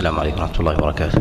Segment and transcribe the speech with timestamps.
[0.00, 1.20] السلام عليكم ورحمة الله وبركاته.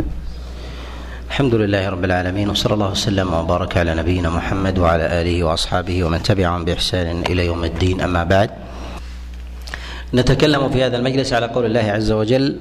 [1.28, 6.24] الحمد لله رب العالمين وصلى الله وسلم وبارك على نبينا محمد وعلى آله وأصحابه ومن
[6.24, 8.02] تبعهم بإحسان إلى يوم الدين.
[8.02, 8.50] أما بعد
[10.14, 12.56] نتكلم في هذا المجلس على قول الله عز وجل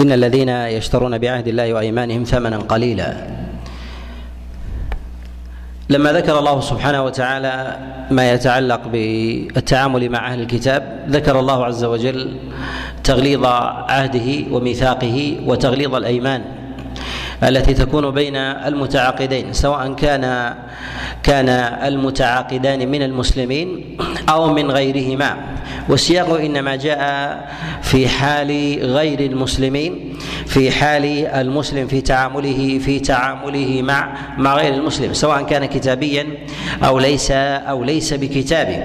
[0.00, 3.10] إن الذين يشترون بعهد الله وأيمانهم ثمنا قليلا.
[5.88, 7.76] لما ذكر الله سبحانه وتعالى
[8.10, 12.36] ما يتعلق بالتعامل مع أهل الكتاب ذكر الله عز وجل
[13.06, 13.44] تغليظ
[13.88, 16.42] عهده وميثاقه وتغليظ الأيمان
[17.42, 20.54] التي تكون بين المتعاقدين سواء كان
[21.22, 21.48] كان
[21.84, 23.96] المتعاقدان من المسلمين
[24.28, 25.36] أو من غيرهما.
[25.88, 27.00] والسياق إنما جاء
[27.82, 28.50] في حال
[28.82, 30.05] غير المسلمين
[30.46, 36.26] في حال المسلم في تعامله في تعامله مع مع غير المسلم سواء كان كتابيا
[36.84, 38.84] أو ليس أو ليس بكتابه.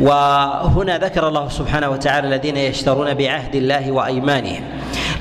[0.00, 4.62] وهنا ذكر الله سبحانه وتعالى الذين يشترون بعهد الله وايمانهم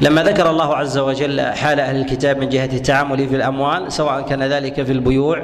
[0.02, 4.44] لما ذكر الله عز وجل حال أهل الكتاب من جهة التعامل في الأموال سواء كان
[4.44, 5.44] ذلك في البيوع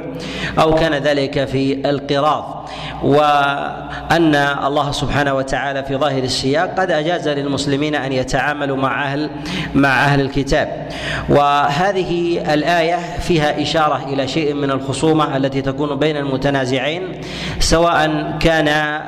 [0.59, 2.60] أو كان ذلك في القراض.
[3.03, 9.29] وأن الله سبحانه وتعالى في ظاهر السياق قد أجاز للمسلمين أن يتعاملوا مع أهل
[9.75, 10.89] مع أهل الكتاب.
[11.29, 17.21] وهذه الآية فيها إشارة إلى شيء من الخصومة التي تكون بين المتنازعين
[17.59, 19.01] سواء كان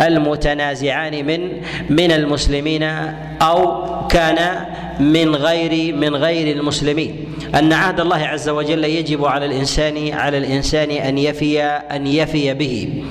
[0.00, 2.82] المتنازعان من من المسلمين
[3.42, 4.64] أو كان
[5.00, 7.35] من غير من غير المسلمين.
[7.54, 13.04] أن عهد الله عز وجل يجب على الانسان على الإنسان أن يفي أن يفي به.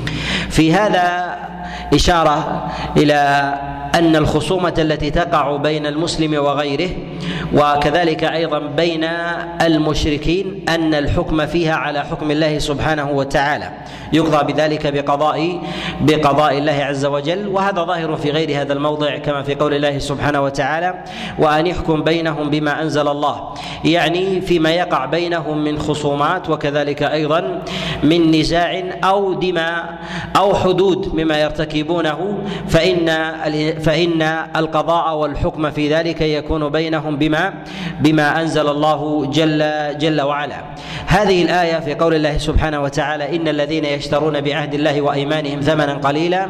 [0.50, 1.36] في هذا
[1.96, 3.54] إشارة إلى
[3.96, 6.90] أن الخصومة التي تقع بين المسلم وغيره
[7.54, 9.04] وكذلك أيضا بين
[9.62, 13.72] المشركين أن الحكم فيها على حكم الله سبحانه وتعالى.
[14.14, 15.62] يقضى بذلك بقضاء
[16.02, 20.42] بقضاء الله عز وجل وهذا ظاهر في غير هذا الموضع كما في قول الله سبحانه
[20.42, 21.04] وتعالى
[21.40, 23.54] وأن يحكم بينهم بما أنزل الله
[23.86, 27.62] يعني فيما يقع بينهم من خصومات وكذلك أيضا
[28.04, 30.00] من نزاع أو دماء
[30.36, 31.38] أو حدود مما
[31.85, 32.38] يرتكبونه
[32.68, 33.06] فإن
[33.79, 34.22] فإن
[34.56, 37.53] القضاء والحكم في ذلك يكون بينهم بما
[38.00, 39.63] بما أنزل الله جل
[39.97, 40.56] جل وعلا.
[41.07, 46.50] هذه الآية في قول الله سبحانه وتعالى إن الذين يشترون بعهد الله وإيمانهم ثمنا قليلا.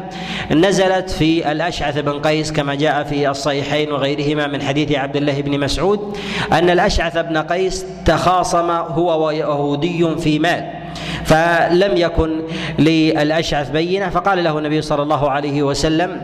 [0.50, 5.60] نزلت في الأشعث بن قيس كما جاء في الصحيحين وغيرهما من حديث عبد الله بن
[5.60, 6.16] مسعود
[6.52, 10.75] أن الأشعث بن قيس تخاصم هو ويهودي في مال.
[11.24, 12.40] فلم يكن
[12.78, 16.20] للأشعث بينة فقال له النبي صلى الله عليه وسلم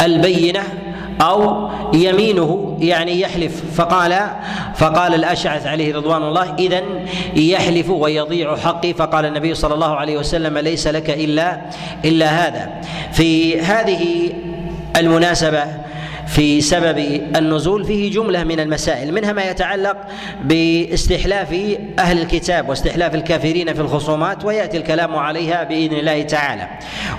[0.00, 0.62] البينة
[1.20, 3.62] أو يمينه يعني يحلف.
[3.74, 4.18] فقال
[4.74, 6.82] فقال الأشعث عليه رضوان الله اذا
[7.36, 8.94] يحلف ويضيع حقي.
[8.94, 11.60] فقال النبي صلى الله عليه وسلم ليس لك إلا
[12.04, 12.70] إلا هذا.
[13.12, 14.32] في هذه
[14.96, 15.64] المناسبة
[16.26, 16.98] في سبب
[17.36, 19.96] النزول فيه جملة من المسائل منها ما يتعلق
[20.44, 26.68] باستحلاف أهل الكتاب واستحلاف الكافرين في الخصومات ويأتي الكلام عليها بإذن الله تعالى.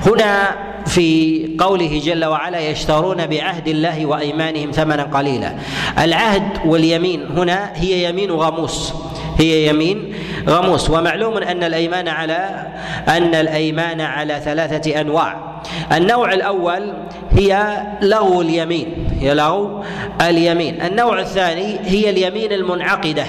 [0.02, 0.56] هنا
[0.86, 5.56] في قوله جل وعلا يشترون بعهد الله وأيمانهم ثمنا قليلا.
[6.00, 8.94] العهد واليمين هنا هي يمين غموس
[9.40, 10.14] هي يمين
[10.48, 12.68] غموس ومعلوم أن الأيمان على
[13.08, 15.55] أن الأيمان على ثلاثة أنواع
[15.92, 16.94] النوع الأول
[17.32, 19.84] هي لغو اليمين هي لغو
[20.22, 20.82] اليمين.
[20.82, 23.26] النوع الثاني هي اليمين المنعقدة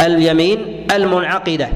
[0.00, 1.68] اليمين المنعقدة.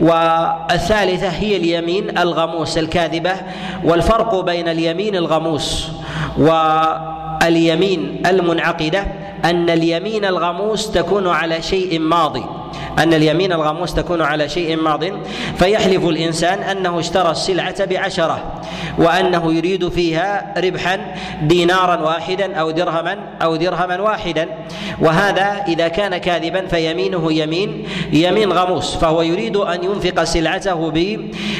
[0.00, 3.32] والثالثة هي اليمين الغموس الكاذبة.
[3.84, 5.88] والفرق بين اليمين الغموس
[6.38, 9.06] واليمين المنعقدة
[9.44, 12.44] أن اليمين الغموس تكون على شيء ماضي.
[12.98, 15.04] أن اليمين الغموس تكون على شيء ماض
[15.58, 18.60] فيحلف الإنسان أنه اشترى السلعة بعشرة
[18.98, 24.48] وأنه يريد فيها ربحا دينارا واحدا أو درهما أو درهما واحدا.
[25.00, 30.90] وهذا إذا كان كاذبا فيمينه يمين يمين غموس فهو يريد أن ينفق سلعته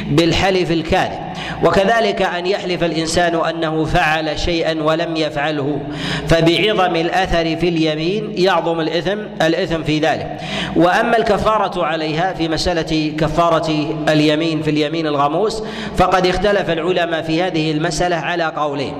[0.06, 1.28] بالحلف الكاذب.
[1.64, 5.80] وكذلك أن يحلف الإنسان أنه فعل شيئا ولم يفعله.
[6.28, 10.36] فبعظم الأثر في اليمين يعظم الإثم الإثم في ذلك.
[10.76, 15.62] وأما الكفارة عليها في مسألة كفارة اليمين في اليمين الغموس
[15.96, 18.94] فقد اختلف العلماء في هذه المسألة على قولين.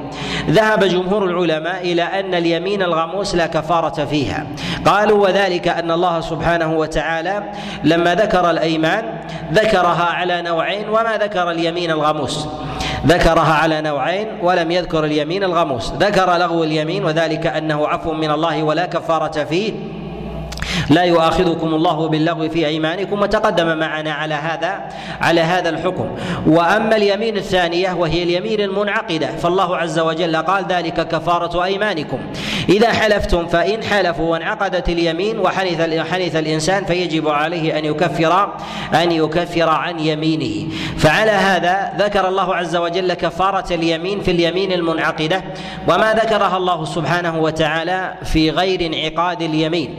[0.48, 4.46] ذهب جمهور العلماء إلى أن اليمين الغموس لا كفارة فيها.
[4.84, 7.42] قالوا وذلك أن الله سبحانه وتعالى
[7.84, 9.04] لما ذكر الأيمان
[9.52, 12.48] ذكرها على نوعين وما ذكر اليمين الغموس.
[13.06, 15.92] ذكرها على نوعين ولم يذكر اليمين الغموس.
[15.92, 19.72] ذكر لغو اليمين وذلك أنه عفو من الله ولا كفارة فيه.
[20.90, 24.88] لا يؤاخذكم الله باللغو في أيمانكم وتقدم معنا على هذا
[25.20, 26.08] على هذا الحكم.
[26.46, 32.19] وأما اليمين الثانية وهي اليمين المنعقدة فالله عز وجل قال ذلك كفارة أيمانكم.
[32.69, 35.80] إذا حلفتم فإن حلفوا وانعقدت اليمين وحنث
[36.12, 38.48] حنث الإنسان فيجب عليه أن يكفر
[38.94, 40.72] أن يكفر عن يمينه.
[40.96, 45.42] فعلى هذا ذكر الله عز وجل كفارة اليمين في اليمين المنعقدة.
[45.88, 49.94] وما ذكرها الله سبحانه وتعالى في غير انعقاد اليمين.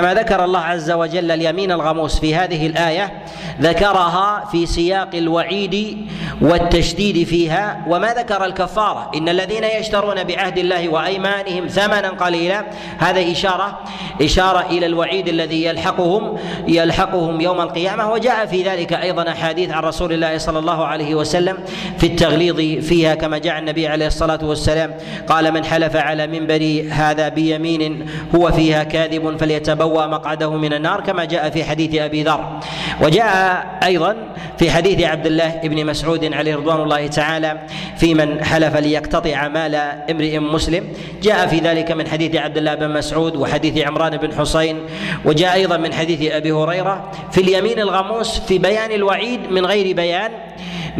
[0.00, 3.12] فحينما ذكر الله عز وجل اليمين الغموس في هذه الآية
[3.60, 6.06] ذكرها في سياق الوعيد
[6.40, 9.10] والتشديد فيها وما ذكر الكفارة.
[9.14, 12.64] إن الذين يشترون بعهد الله وأيمانهم ثمنا قليلا
[12.98, 13.78] هذا إشارة
[14.22, 16.38] إشارة إلى الوعيد الذي يلحقهم
[16.68, 18.12] يلحقهم يوم القيامة.
[18.12, 21.58] وجاء في ذلك أيضا أحاديث عن رسول الله صلى الله عليه وسلم
[21.98, 24.94] في التغليظ فيها كما جاء النبي عليه الصلاة والسلام
[25.28, 29.28] قال من حلف على منبري هذا بيمين هو فيها كاذب
[29.80, 32.60] فليتبوأ مقعده من النار كما جاء في حديث أبي ذر.
[33.02, 34.16] وجاء أيضا
[34.58, 37.58] في حديث عبد الله بن مسعود عليه رضوان الله تعالى
[37.96, 39.74] في من حلف ليقتطع مال
[40.10, 40.84] امرئ مسلم.
[41.22, 44.78] جاء في ذلك من حديث عبد الله بن مسعود وحديث عمران بن حسين.
[45.24, 50.30] وجاء أيضا من حديث أبي هريرة في اليمين الغموس في بيان الوعيد من غير بيان.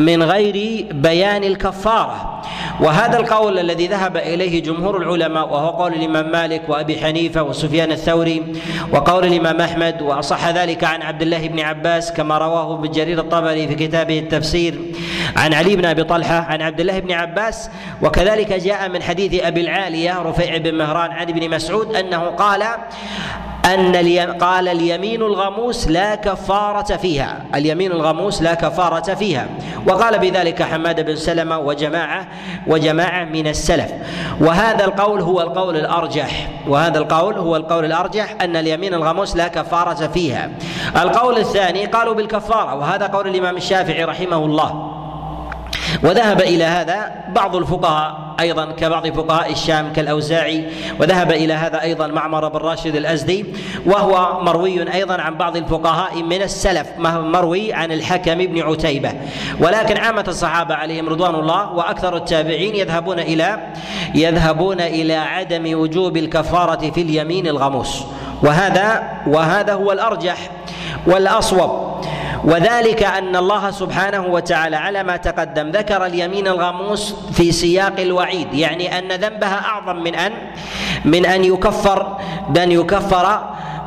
[0.01, 2.43] من غير بيان الكفارة.
[2.81, 8.43] وهذا القول الذي ذهب إليه جمهور العلماء وهو قول الإمام مالك وأبي حنيفة وسفيان الثوري
[8.93, 13.69] وقول الإمام أحمد وأصح ذلك عن عبد الله بن عباس كما رواه ابن جرير الطبري
[13.69, 14.81] في كتابه التفسير
[15.37, 17.71] عن علي بن أبي طلحة عن عبد الله بن عباس.
[18.03, 22.65] وكذلك جاء من حديث أبي العالية رفيع بن مهران عن ابن مسعود أنه قال
[23.65, 23.97] أن
[24.43, 27.45] قال اليمين الغموس لا كفارة فيها.
[27.55, 29.47] اليمين الغموس لا كفارة فيها.
[29.87, 32.27] وقال بذلك حماد بن سلمة وجماعة
[32.67, 33.93] وجماعة من السلف.
[34.41, 36.49] وهذا القول هو القول الأرجح.
[36.69, 40.51] وهذا القول هو القول الأرجح أن اليمين الغموس لا كفارة فيها.
[40.97, 44.93] القول الثاني قالوا بالكفارة وهذا قول الإمام الشافعي رحمه الله.
[46.03, 48.30] وذهب إلى هذا بعض الفقهاء.
[48.41, 50.67] أيضا كبعض فقهاء الشام كالأوزاعي
[51.01, 53.47] وذهب إلى هذا أيضا معمر بن راشد الأزدي
[53.87, 59.13] وهو مروي أيضا عن بعض الفقهاء من السلف مروي عن الحكم بن عتيبة.
[59.61, 63.59] ولكن عامة الصحابة عليهم رضوان الله وأكثر التابعين يذهبون إلى
[64.15, 68.03] يذهبون إلى عدم وجوب الكفارة في اليمين الغموس.
[68.43, 70.51] وهذا وهذا هو الأرجح
[71.07, 72.00] والأصوب.
[72.45, 78.99] وذلك أن الله سبحانه وتعالى على ما تقدم ذكر اليمين الغموس في سياق الوعيد يعني
[78.99, 80.33] أن ذنبها أعظم من أن
[81.05, 82.17] من أن يكفر
[82.49, 83.41] بان يكفر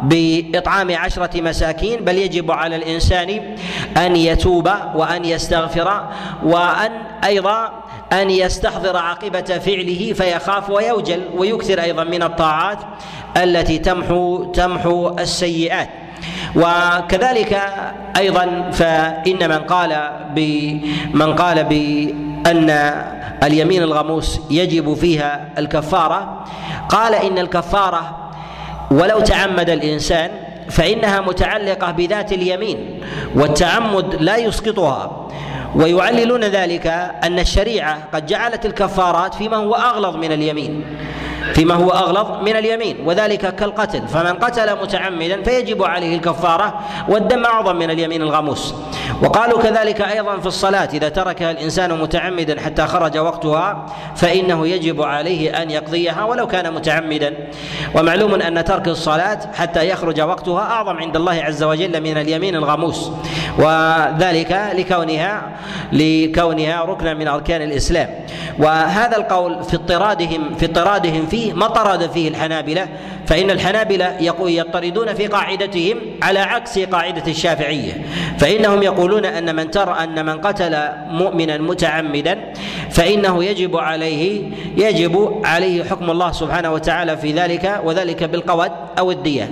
[0.03, 3.55] بإطعام عشرة مساكين بل يجب على الإنسان
[3.97, 6.03] أن يتوب وأن يستغفر
[6.44, 6.91] وأن
[7.23, 7.83] أيضا
[8.13, 12.77] أن يستحضر عاقبه فعله فيخاف ويوجل ويكثر أيضا من الطاعات
[13.38, 16.02] التي تمحو تمحو السيئات.
[16.55, 17.61] وكذلك
[18.17, 20.09] أيضا فإن من قال
[21.13, 22.69] من قال بأن
[23.43, 26.43] اليمين الغموس يجب فيها الكفارة
[26.89, 28.31] قال إن الكفارة
[28.91, 30.31] ولو تعمد الإنسان
[30.69, 32.99] فإنها متعلقة بذات اليمين
[33.35, 35.27] والتعمد لا يسقطها
[35.75, 36.87] ويعللون ذلك
[37.23, 40.83] أن الشريعة قد جعلت الكفارات فيما هو أغلظ من اليمين.
[41.53, 44.07] فيما هو أغلظ من اليمين وذلك كالقتل.
[44.07, 46.79] فمن قتل متعمدا فيجب عليه الكفارة
[47.09, 48.73] والدم أعظم من اليمين الغموس
[49.21, 53.85] وقالوا كذلك أيضا في الصلاة إذا تركها الإنسان متعمدا حتى خرج وقتها
[54.15, 57.33] فإنه يجب عليه أن يقضيها ولو كان متعمدا.
[57.95, 63.12] ومعلوم أن ترك الصلاة حتى يخرج وقتها أعظم عند الله عز وجل من اليمين الغموس
[63.59, 65.41] وذلك لكونها
[65.91, 68.09] لكونها ركنا من أركان الإسلام.
[68.59, 72.87] وهذا القول في اضطرادهم في اضطرادهم فيه ما طرد فيه الحنابلة
[73.27, 77.93] فإن الحنابلة يطردون في قاعدتهم على عكس قاعدة الشافعية.
[78.37, 82.53] فإنهم يقولون أن من ترى أن من قتل مؤمنا متعمدا
[82.93, 84.41] فإنه يجب عليه
[84.77, 89.51] يجب عليه حكم الله سبحانه وتعالى في ذلك وذلك بالقود أو الدية.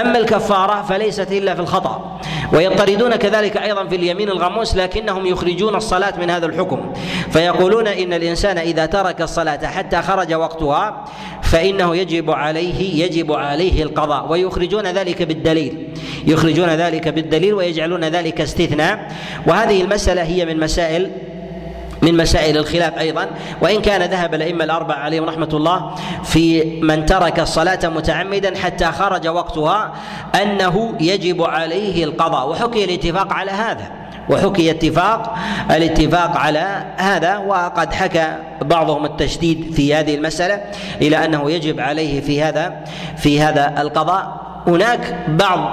[0.00, 2.20] أما الكفارة فليست إلا في الخطأ.
[2.52, 6.92] ويضطردون كذلك أيضا في اليمين الغموس لكنهم يخرجون الصلاة من هذا الحكم.
[7.30, 11.04] فيقولون إن الإنسان إذا ترك الصلاة حتى خرج وقتها
[11.42, 14.30] فإنه يجب عليه يجب عليه القضاء.
[14.30, 15.88] ويخرجون ذلك بالدليل.
[16.26, 19.12] يخرجون ذلك بالدليل ويجعلون ذلك استثناء.
[19.46, 21.10] وهذه المسألة هي من مسائل
[22.02, 23.26] من مسائل الخلاف أيضا.
[23.60, 25.94] وإن كان ذهب الأئمة الأربعة عليهم رحمة الله
[26.24, 29.92] في من ترك الصلاة متعمدا حتى خرج وقتها
[30.42, 32.48] أنه يجب عليه القضاء.
[32.48, 33.90] وحكي الاتفاق على هذا.
[34.28, 35.34] وحكي اتفاق
[35.70, 37.38] الاتفاق على هذا.
[37.38, 40.60] وقد حكى بعضهم التشديد في هذه المسألة
[41.00, 42.84] إلى أنه يجب عليه في هذا
[43.16, 44.42] في هذا القضاء.
[44.66, 45.70] هناك بعض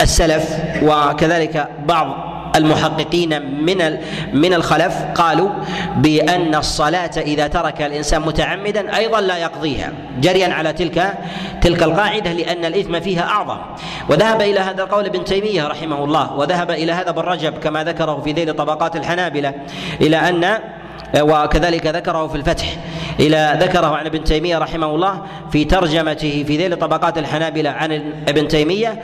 [0.00, 3.98] السلف وكذلك بعض المحققين من
[4.32, 5.50] من الخلف قالوا
[5.96, 11.14] بأن الصلاة إذا ترك الإنسان متعمدا أيضا لا يقضيها جريا على تلك
[11.60, 13.58] تلك القاعدة لأن الإثم فيها أعظم.
[14.08, 18.20] وذهب إلى هذا القول ابن تيمية رحمه الله وذهب إلى هذا ابن رجب كما ذكره
[18.24, 19.54] في ذيل طبقات الحنابلة
[20.00, 20.58] إلى أن
[21.20, 22.76] وكذلك ذكره في الفتح
[23.20, 27.92] إلى ذكره عن ابن تيمية رحمه الله في ترجمته في ذيل طبقات الحنابلة عن
[28.28, 29.02] ابن تيمية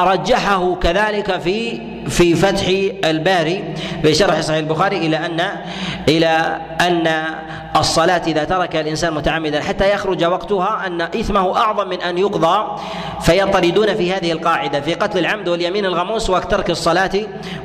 [0.00, 2.66] ورجحه كذلك في في فتح
[3.04, 3.64] الباري
[4.02, 5.40] في شرح صحيح البخاري إلى أن
[6.08, 7.08] إلى أن
[7.76, 12.80] الصلاة إذا ترك الإنسان متعمدا حتى يخرج وقتها أن إثمه أعظم من أن يقضى
[13.20, 17.10] فيطردون في هذه القاعدة في قتل العمد واليمين الغموس وترك الصلاة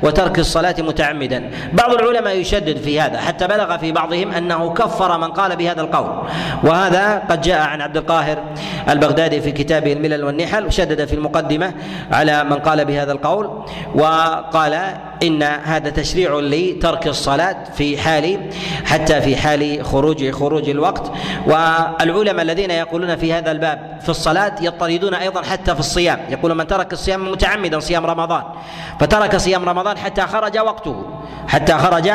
[0.03, 1.51] وترك الصلاة متعمدا.
[1.73, 6.27] بعض العلماء يشدد في هذا حتى بلغ في بعضهم أنه كفر من قال بهذا القول.
[6.63, 8.43] وهذا قد جاء عن عبد القاهر
[8.89, 11.73] البغدادي في كتابه الملل والنحل وشدد في المقدمة
[12.21, 14.73] على من قال بهذا القول وقال
[15.23, 18.49] إن هذا تشريع لترك الصلاة في حال
[18.85, 21.11] حتى في حال خروج خروج الوقت.
[21.47, 26.19] والعلماء الذين يقولون في هذا الباب في الصلاة يضطردون أيضا حتى في الصيام.
[26.29, 28.43] يقول من ترك الصيام متعمدا صيام رمضان.
[28.99, 31.05] فترك صيام رمضان حتى خرج وقته
[31.47, 32.11] حتى خرج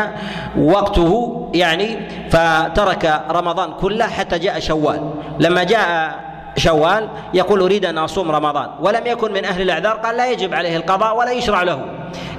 [0.58, 1.10] وقته
[1.54, 1.98] يعني
[2.30, 5.10] فترك رمضان كله حتى جاء شوال.
[5.38, 10.30] لما جاء شوال يقول أريد أن أصوم رمضان ولم يكن من أهل الإعذار قال لا
[10.30, 11.84] يجب عليه القضاء ولا يشرع له.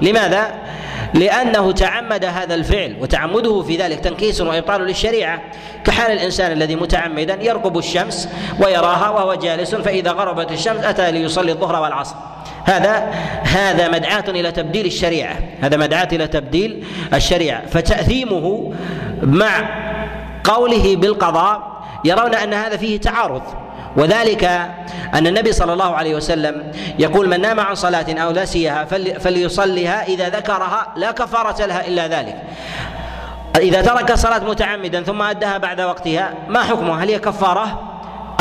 [0.02, 0.54] لماذا؟
[1.14, 5.42] لأنه تعمد هذا الفعل وتعمده في ذلك تنكيس وإبطال للشريعة.
[5.84, 8.28] كحال الإنسان الذي متعمدا يرقب الشمس
[8.60, 12.14] ويراها وهو جالس فإذا غربت الشمس أتى ليصلي الظهر والعصر.
[12.64, 12.96] هذا
[13.42, 15.36] هذا مدعاة إلى تبديل الشريعة.
[15.60, 17.66] هذا مدعاة إلى تبديل الشريعة.
[17.66, 18.72] فتأثيمه
[19.22, 19.68] مع
[20.44, 23.42] قوله بالقضاء يرون أن هذا فيه تعارض.
[23.98, 24.44] وذلك
[25.14, 28.84] أن النبي صلى الله عليه وسلم يقول من نام عن صلاة أو نسيها
[29.18, 32.36] فليصليها إذا ذكرها لا كفارة لها إلا ذلك.
[33.56, 37.82] إذا ترك الصلاة متعمدا ثم أداها بعد وقتها ما حكمها هل هي كفارة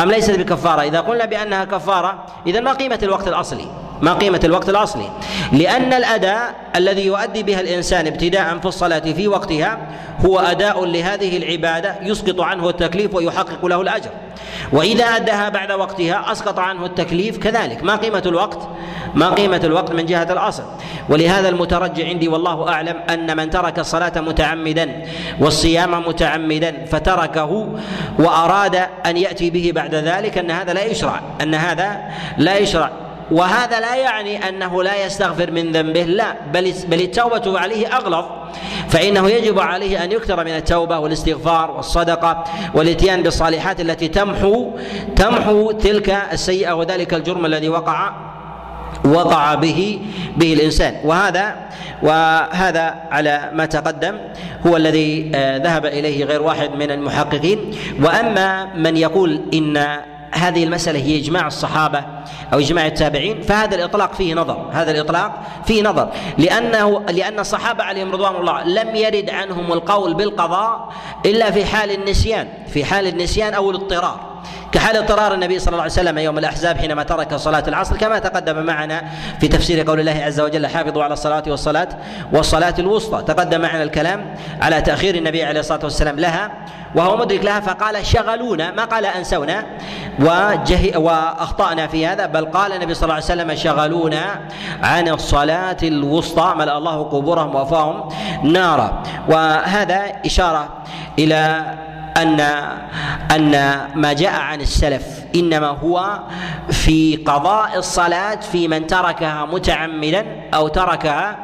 [0.04, 3.68] أم ليست بكفارة؟ إذا قلنا بأنها كفارة إذا ما قيمة الوقت الأصلي؟
[4.02, 5.10] ما قيمة الوقت الأصلي.
[5.52, 9.78] لأن الأداء الذي يؤدي بها الإنسان ابتداء في الصلاة في وقتها
[10.26, 14.10] هو أداء لهذه العبادة يسقط عنه التكليف ويحقق له الأجر.
[14.74, 17.84] وإذا أداها بعد وقتها أسقط عنه التكليف كذلك.
[17.84, 18.68] ما قيمة الوقت؟
[19.16, 20.64] ما قيمة الوقت من جهة الأصل.
[21.10, 25.04] ولهذا المترجع عندي والله أعلم أن من ترك الصلاة متعمدا
[25.40, 27.68] والصيام متعمدا فتركه
[28.20, 28.76] وأراد
[29.06, 31.22] أن يأتي به بعد ذلك أن هذا لا يشرع.
[31.42, 31.98] أن هذا
[32.38, 33.07] لا يشرع.
[33.32, 38.26] وهذا لا يعني أنه لا يستغفر من ذنبه لا بل بل التوبة عليه أغلظ.
[38.90, 42.44] فإنه يجب عليه أن يكثر من التوبة والاستغفار والصدقة
[42.74, 44.72] والإتيان بالصالحات التي تمحو
[45.16, 48.12] تمحو تلك السيئة وذلك الجرم الذي وقع
[49.06, 50.00] وقع به
[50.38, 50.96] به الإنسان.
[51.04, 51.56] وهذا
[52.04, 54.18] وهذا على ما تقدم
[54.68, 57.72] هو الذي آه، ذهب إليه غير واحد من المحققين.
[58.02, 59.78] وأما من يقول إن
[60.32, 62.06] هذه المسألة هي إجماع الصحابة
[62.54, 68.12] أو إجماع التابعين فهذا الإطلاق فيه نظر هذا الإطلاق فيه نظر لأنه لأن الصحابة عليهم
[68.12, 70.94] رضوان الله لم يرد عنهم القول بالقضاء
[71.26, 74.37] إلا في حال النسيان في حال النسيان أو الاضطرار.
[74.72, 78.64] كحال اضطرار النبي صلى الله عليه وسلم يوم الأحزاب حينما ترك صلاة العصر كما تقدم
[78.64, 79.04] معنا
[79.40, 81.90] في تفسير قول الله عز وجل حافظوا على الصلاة والصلاة
[82.34, 86.52] والصلاة الوسطى تقدم معنا الكلام على تأخير النبي عليه الصلاة والسلام لها
[86.96, 89.66] وهو مدرك لها فقال شغلونا ما قال أنسونا
[90.20, 94.40] وجه وأخطأنا في هذا بل قال النبي صلى الله عليه وسلم شغلونا
[94.84, 98.10] عن الصلاة الوسطى ملأ الله قبورهم وافاهم
[98.44, 100.70] نارا وهذا إشارة
[101.20, 101.64] إلى
[102.18, 102.40] ان
[103.32, 105.04] أن ما جاء عن السلف
[105.36, 106.20] إنما هو
[106.70, 111.38] في قضاء الصلاة في من تركها متعمدا أو تركها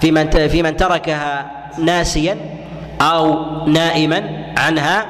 [0.00, 2.36] في من في من تركها ناسيا
[3.00, 5.06] أو نائما عنها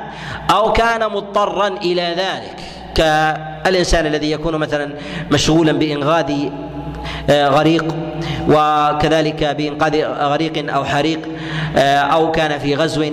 [0.51, 2.57] أو كان مضطرا إلى ذلك.
[2.95, 4.95] كالإنسان الذي يكون مثلا
[5.31, 6.33] مشغولا بإنغاذ
[7.31, 7.95] آه، غريق
[8.49, 11.21] وكذلك بإنقاذ غريق أو حريق
[11.77, 13.11] آه، أو كان في غزو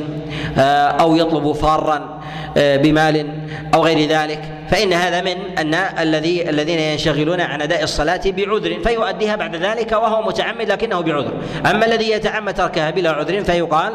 [0.59, 2.19] أو يطلب فارا
[2.55, 3.27] بمال
[3.73, 4.41] أو غير ذلك.
[4.71, 10.27] فإن هذا من أن الذي الذين ينشغلون عن أداء الصلاة بعذر فيؤديها بعد ذلك وهو
[10.27, 11.33] متعمد لكنه بعذر.
[11.71, 13.93] أما الذي يتعمد تركها بلا عذر فيقال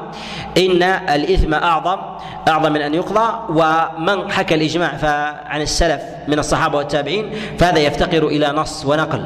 [0.58, 1.98] إن الإثم أعظم
[2.48, 4.90] أعظم من أن يقضى ومن حكى الإجماع
[5.46, 9.24] عن السلف من الصحابة والتابعين فهذا يفتقر إلى نص ونقل.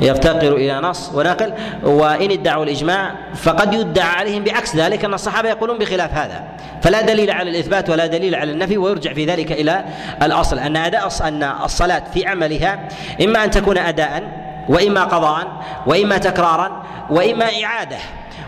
[0.00, 1.52] يفتقر إلى نص ونقل
[1.82, 6.44] وإن ادعوا الإجماع فقد يدعى عليهم بعكس ذلك أن الصحابة يقولون بخلاف هذا.
[6.82, 9.84] فلا دليل على الإثبات ولا دليل على النفي ويرجع في ذلك إلى
[10.22, 10.58] الأصل.
[10.58, 12.88] أن أداء أن الصلاة في عملها
[13.24, 14.22] إما أن تكون اداء
[14.68, 15.46] وإما قضاء
[15.86, 17.96] وإما تكرارا وإما إعادة.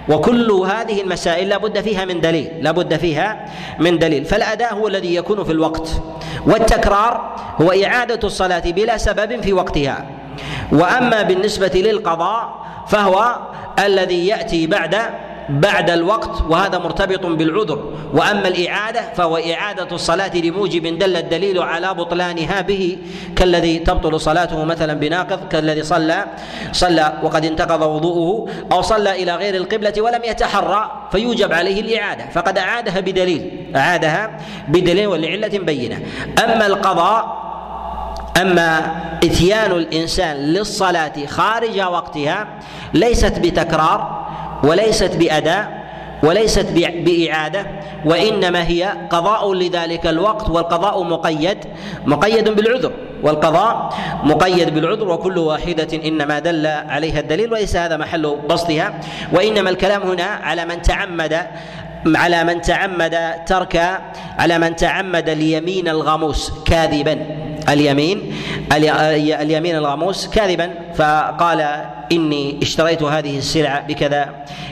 [0.09, 3.47] وكل هذه المسائل لا بد فيها من دليل لا بد فيها
[3.79, 4.25] من دليل.
[4.25, 5.89] فالأداء هو الذي يكون في الوقت
[6.47, 10.07] والتكرار هو إعادة الصلاة بلا سبب في وقتها.
[10.73, 13.39] وأما بالنسبة للقضاء فهو
[13.79, 14.97] الذي يأتي بعد
[15.49, 17.93] بعد الوقت وهذا مرتبط بالعذر.
[18.15, 22.99] وأما الإعادة فهو إعادة الصلاة لموجب دل الدليل على بطلانها به
[23.37, 26.25] كالذي تبطل صلاته مثلا بناقض كالذي صلى
[26.73, 32.31] صلى وقد انتقض وضوءه أو صلى إلى غير القبلة ولم يتحرى فيوجب عليه الإعادة.
[32.31, 34.31] فقد اعادها بدليل اعادها
[34.69, 36.03] بدليل ولعله بينة.
[36.45, 37.47] أما القضاء
[38.41, 42.47] أما إتيان الإنسان للصلاة خارج وقتها
[42.95, 44.16] ليست بتكرار
[44.65, 45.87] وليست بأداء
[46.23, 47.67] وليست بإعادة
[48.05, 51.59] وإنما هي قضاء لذلك الوقت والقضاء مقيد
[52.07, 59.01] مقيد بالعذر والقضاء مقيد بالعذر وكل واحدة إنما دل عليها الدليل وليس هذا محل بسطها.
[59.33, 61.47] وإنما الكلام هنا على من تعمد
[62.07, 64.01] على من تعمد ترك
[64.39, 67.27] على من تعمد اليمين الغموس كاذبا.
[67.69, 68.33] اليمين
[68.73, 74.29] اليمين الغموس كاذبا فقال إني اشتريت هذه السلعة بكذا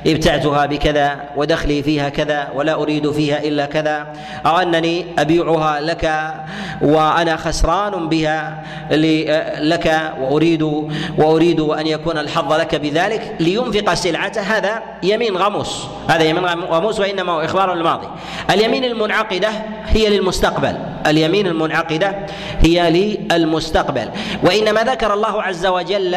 [0.06, 4.06] ابتعتها بكذا ودخلي فيها كذا ولا أريد فيها إلا كذا.
[4.46, 6.34] أو انني أبيعها لك
[6.82, 8.64] وأنا خسران بها
[9.60, 10.62] لك وأريد
[11.18, 17.32] وأريد أن يكون الحظ لك بذلك لينفق سلعته هذا يمين غموس هذا يمين غموس وإنما
[17.32, 18.06] هو إخبار الماضي
[18.50, 19.50] اليمين المنعقدة
[19.86, 20.93] هي للمستقبل.
[21.06, 22.26] اليمين المنعقدة
[22.60, 22.90] هي
[23.30, 24.08] للمستقبل.
[24.42, 26.16] وإنما ذكر الله عز وجل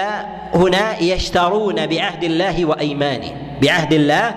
[0.54, 4.36] هنا يشترون بعهد الله وأيمانه بعهد الله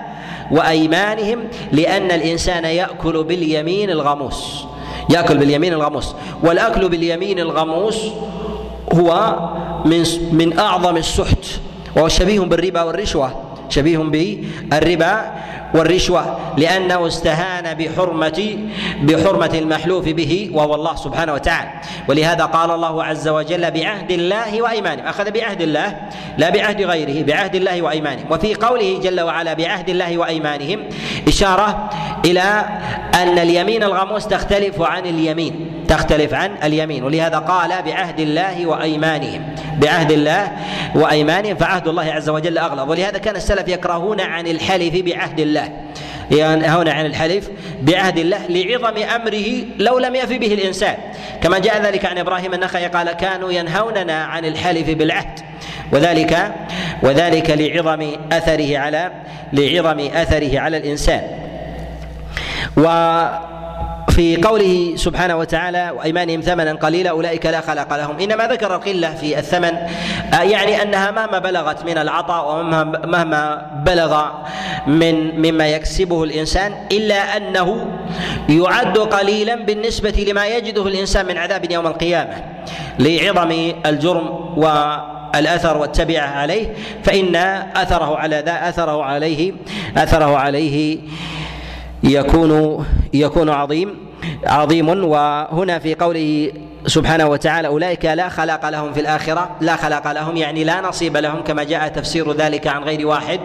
[0.51, 1.39] وأيمانهم
[1.71, 4.65] لأن الإنسان يأكل باليمين الغموس
[5.09, 6.15] يأكل باليمين الغموس.
[6.43, 8.07] والأكل باليمين الغموس
[8.93, 9.35] هو
[9.85, 11.45] من من أعظم السحت
[11.95, 13.31] وهو شبيه بالربا والرشوة
[13.69, 15.31] شبيه بالربا
[15.73, 18.57] والرشوة لأنه استهان بحرمة
[19.01, 21.69] بحرمة المحلوف به وهو الله سبحانه وتعالى.
[22.07, 25.95] ولهذا قال الله عز وجل بعهد الله وأيمانه أخذ بعهد الله
[26.37, 28.21] لا بعهد غيره بعهد الله وأيمانه.
[28.29, 30.79] وفي قوله جل وعلا بعهد الله وأيمانهم
[31.27, 31.89] إشارة
[32.25, 32.65] إلى
[33.15, 37.03] أن اليمين الغموس تختلف عن اليمين تختلف عن اليمين.
[37.03, 40.51] ولهذا قال بعهد الله وأيمانهم بعهد الله
[40.95, 42.89] وأيمانهم فعهد الله عز وجل أغلظ.
[42.89, 45.60] ولهذا كان السلف يكرهون عن الحلف بعهد الله.
[46.31, 47.49] ينهون عن الحلف
[47.81, 50.95] بعهد الله لعظم أمره لو لم يف به الإنسان.
[51.43, 55.39] كما جاء ذلك عن إبراهيم النخعي قال كانوا ينهوننا عن الحلف بالعهد.
[55.91, 56.53] وذلك
[57.03, 59.11] وذلك لعظم أثره على
[59.53, 61.21] لعظم أثره على الإنسان.
[62.77, 62.87] و
[64.21, 68.19] في قوله سبحانه وتعالى وأيمانهم ثمنا قليلا أولئك لا خلق لهم.
[68.19, 69.73] إنما ذكر القلة في الثمن
[70.33, 74.25] آه، يعني أنها مهما بلغت من العطاء ومهما بلغ
[74.87, 77.87] من مما يكسبه الإنسان إلا أنه
[78.49, 82.43] يعد قليلا بالنسبة لما يجده الإنسان من عذاب يوم القيامة
[82.99, 84.95] لعظم الجرم و
[85.35, 86.73] الاثر والتبعة عليه.
[87.03, 87.35] فإن
[87.75, 89.53] أثره على ذا أثره عليه
[89.97, 90.99] أثره عليه
[92.03, 94.10] يكون يكون عظيم.
[94.43, 94.89] عظيم.
[94.89, 96.51] وهنا في قوله
[96.85, 101.41] سبحانه وتعالى أولئك لا خلاق لهم في الآخرة لا خلاق لهم يعني لا نصيب لهم
[101.41, 103.39] كما جاء تفسير ذلك عن غير واحد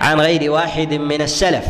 [0.00, 1.64] عن غير واحد من السلف.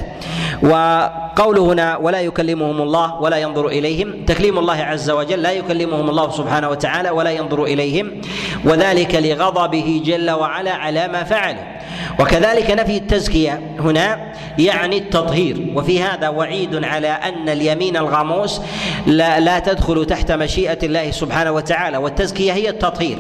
[0.63, 6.31] وقوله هنا ولا يكلمهم الله ولا ينظر إليهم تكليم الله عز وجل لا يكلمهم الله
[6.31, 8.21] سبحانه وتعالى ولا ينظر إليهم
[8.65, 11.79] وذلك لغضبه جل وعلا على ما فعلوا
[12.21, 18.61] وكذلك نفي التزكية هنا يعني التطهير وفي هذا وعيد على أن اليمين الغموس
[19.07, 23.19] لا, لا تدخل تحت مشيئة الله سبحانه وتعالى والتزكية هي التطهير.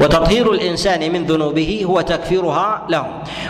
[0.00, 3.06] وتطهير الإنسان من ذنوبه هو تكفيرها له.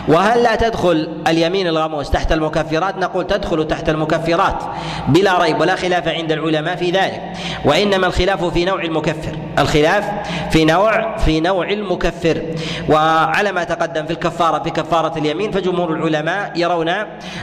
[0.07, 4.63] وهل لا تدخل اليمين الغموس تحت المكفرات؟ نقول تدخل تحت المكفرات
[5.07, 7.21] بلا ريب ولا خلاف عند العلماء في ذلك.
[7.65, 9.37] وإنما الخلاف في نوع المكفر.
[9.59, 10.05] الخلاف
[10.51, 12.41] في نوع في نوع المكفر.
[12.89, 16.89] وعلى ما تقدم في الكفارة في كفارة اليمين فجمهور العلماء يرون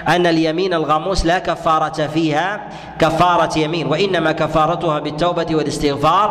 [0.08, 2.68] أن اليمين الغموس لا كفارة فيها
[2.98, 6.23] كفارة يمين وإنما كفارتها بالتوبة والاستغفار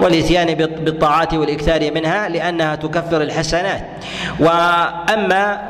[0.00, 3.84] والإتيان بالطاعات والإكثار منها لأنها تكفر الحسنات.
[4.40, 5.60] وأما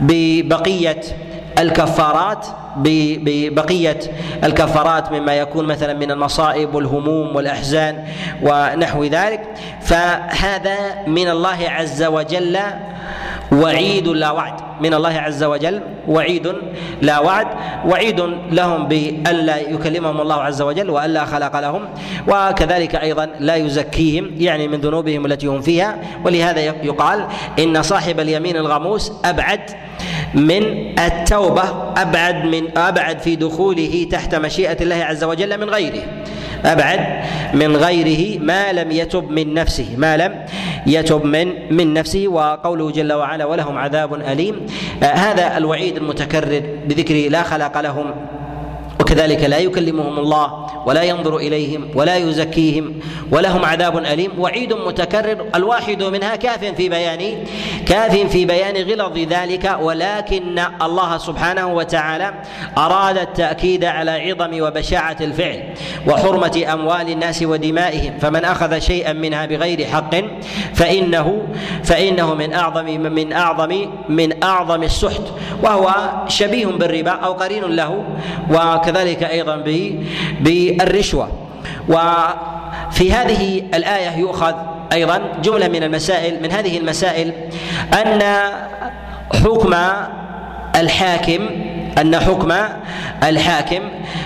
[0.00, 1.00] ببقية
[1.58, 3.98] الكفارات ببقية
[4.44, 8.04] الكفارات مما يكون مثلا من المصائب والهموم والأحزان
[8.42, 9.40] ونحو ذلك
[9.80, 12.58] فهذا من الله عز وجل
[13.52, 15.80] وعيد لا وعد من الله عز وجل.
[16.08, 16.52] وعيد
[17.02, 17.46] لا وعد.
[17.86, 18.20] وعيد
[18.52, 21.82] لهم بألا يكلمهم الله عز وجل وألا خلق لهم.
[22.28, 25.98] وكذلك أيضا لا يزكيهم يعني من ذنوبهم التي هم فيها.
[26.24, 27.26] ولهذا يقال
[27.58, 29.60] إن صاحب اليمين الغموس أبعد
[30.34, 30.62] من
[30.98, 36.02] التوبة أبعد من أبعد في دخوله تحت مشيئة الله عز وجل من غيره.
[36.64, 37.00] أبعد
[37.54, 40.44] من غيره ما لم يتب من نفسه ما لم
[40.86, 44.66] يتب من من نفسه وقوله جل وعلا ولهم عذاب أليم.
[45.02, 48.14] آه هذا الوعيد المتكرر بذكره لا خلق لهم
[49.00, 52.94] وكذلك لا يكلمهم الله ولا ينظر إليهم ولا يزكيهم
[53.32, 54.30] ولهم عذاب أليم.
[54.38, 57.44] وعيد متكرر الواحد منها كاف في بيان
[57.86, 59.76] كاف في بيان غلظ ذلك.
[59.80, 62.34] ولكن الله سبحانه وتعالى
[62.78, 65.62] أراد التأكيد على عظم وبشاعة الفعل
[66.06, 68.18] وحرمة أموال الناس ودمائهم.
[68.18, 70.14] فمن أخذ شيئا منها بغير حق
[70.74, 71.42] فإنه
[71.84, 75.22] فإنه من أعظم من أعظم من أعظم السحت.
[75.62, 75.94] وهو
[76.28, 78.04] شبيه بالربا أو قرين له.
[78.50, 79.56] وكذلك وكذلك أيضا
[80.40, 81.28] بالرشوة.
[81.88, 84.54] وفي هذه الآية يؤخذ
[84.92, 87.32] أيضا جملة من المسائل من هذه المسائل
[87.92, 88.22] أن
[89.44, 89.74] حكم
[90.76, 91.46] الحاكم
[92.00, 92.52] أن حكم
[93.22, 93.82] الحاكم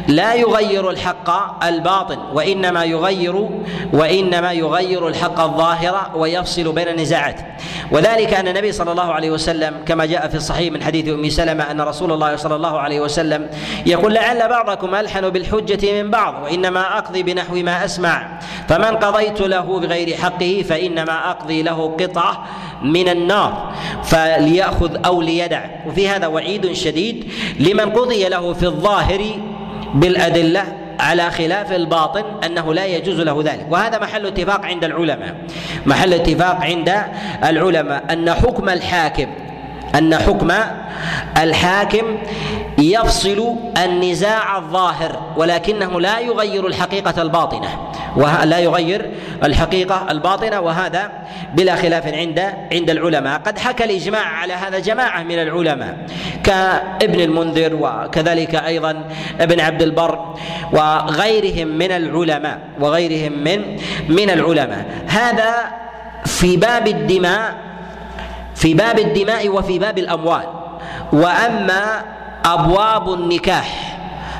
[0.08, 3.48] لا يغير الحق الباطن وإنما يغير
[3.92, 7.40] وإنما يغير الحق الظاهر ويفصل بين النزاعات
[7.90, 11.70] وذلك أن النبي صلى الله عليه وسلم كما جاء في الصحيح من حديث أم سلمة
[11.70, 13.50] أن رسول الله صلى الله عليه وسلم
[13.87, 19.80] يقول لعل بعضكم ألحن بالحجة من بعض وإنما أقضي بنحو ما أسمع فمن قضيت له
[19.80, 22.46] بغير حقه فإنما أقضي له قطعة
[22.85, 23.73] من النار
[24.05, 25.61] فليأخذ أو ليدع.
[25.87, 27.25] وفي هذا وعيد شديد
[27.61, 29.25] لمن قضي له في الظاهر
[29.94, 30.64] بالأدلة
[31.01, 33.66] على خلاف الباطن أنه لا يجوز له ذلك.
[33.70, 35.35] وهذا محل اتفاق عند العلماء.
[35.87, 36.92] محل اتفاق عند
[37.44, 39.27] العلماء أن حكم الحاكم
[39.94, 40.52] أن حكم
[41.38, 42.18] الحاكم
[42.78, 47.68] يفصل النزاع الظاهر ولكنه لا يغير الحقيقة الباطنة.
[48.16, 49.11] ولا يغير
[49.44, 51.11] الحقيقة الباطنة وهذا
[51.54, 52.38] بلا خلاف عند
[52.72, 53.40] عند العلماء.
[53.40, 55.96] قد حكى الإجماع على هذا جماعة من العلماء
[56.44, 59.04] كابن المنذر وكذلك أيضا
[59.40, 60.35] ابن عبد البر
[60.72, 63.76] وغيرهم من العلماء وغيرهم من
[64.09, 64.85] من العلماء.
[65.07, 65.54] هذا
[66.24, 67.54] في باب الدماء
[68.64, 70.46] في باب الدماء وفي باب الأموال.
[71.12, 72.03] وأما
[72.44, 73.98] أبواب النكاح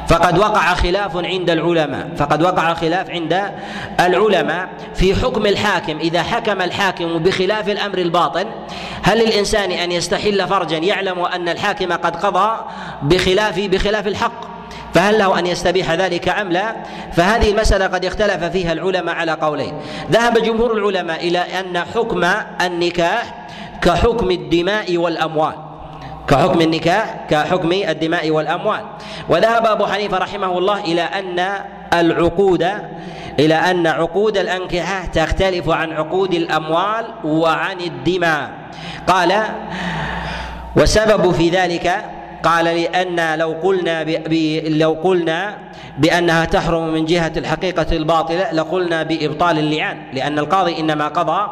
[0.09, 3.53] فقد وقع خلاف عند العلماء فقد وقع خلاف عند
[4.01, 5.99] العلماء في حكم الحاكم.
[5.99, 8.47] إذا حكم الحاكم بخلاف الأمر الباطن
[9.03, 12.61] هل للإنسان أن يستحل فرجا يعلم أن الحاكم قد قضى
[13.03, 14.55] بخلاف بخلاف الحق؟
[14.95, 16.77] فهل له أن يستبيح ذلك أم لا؟
[17.13, 19.75] فهذه المسألة قد اختلف فيها العلماء على قولين،
[20.11, 22.25] ذهب جمهور العلماء إلى أن حكم
[22.61, 23.44] النكاح
[23.85, 25.55] كحكم الدماء والأموال.
[26.29, 28.81] كحكم النكاح كحكم الدماء والأموال.
[29.29, 31.39] وذهب أبو حنيفة رحمه الله إلى أن
[31.93, 32.69] العقود
[33.39, 38.51] إلى أن عقود الأنكحة تختلف عن عقود الأموال وعن الدماء.
[39.07, 39.43] قال
[40.77, 42.05] وسبب في ذلك
[42.45, 44.05] قال لأن لو قلنا
[44.69, 45.57] لو قلنا
[45.99, 51.51] بأنها تحرم من جهة الحقيقة الباطلة لقلنا بإبطال اللعان لأن القاضي إنما قضى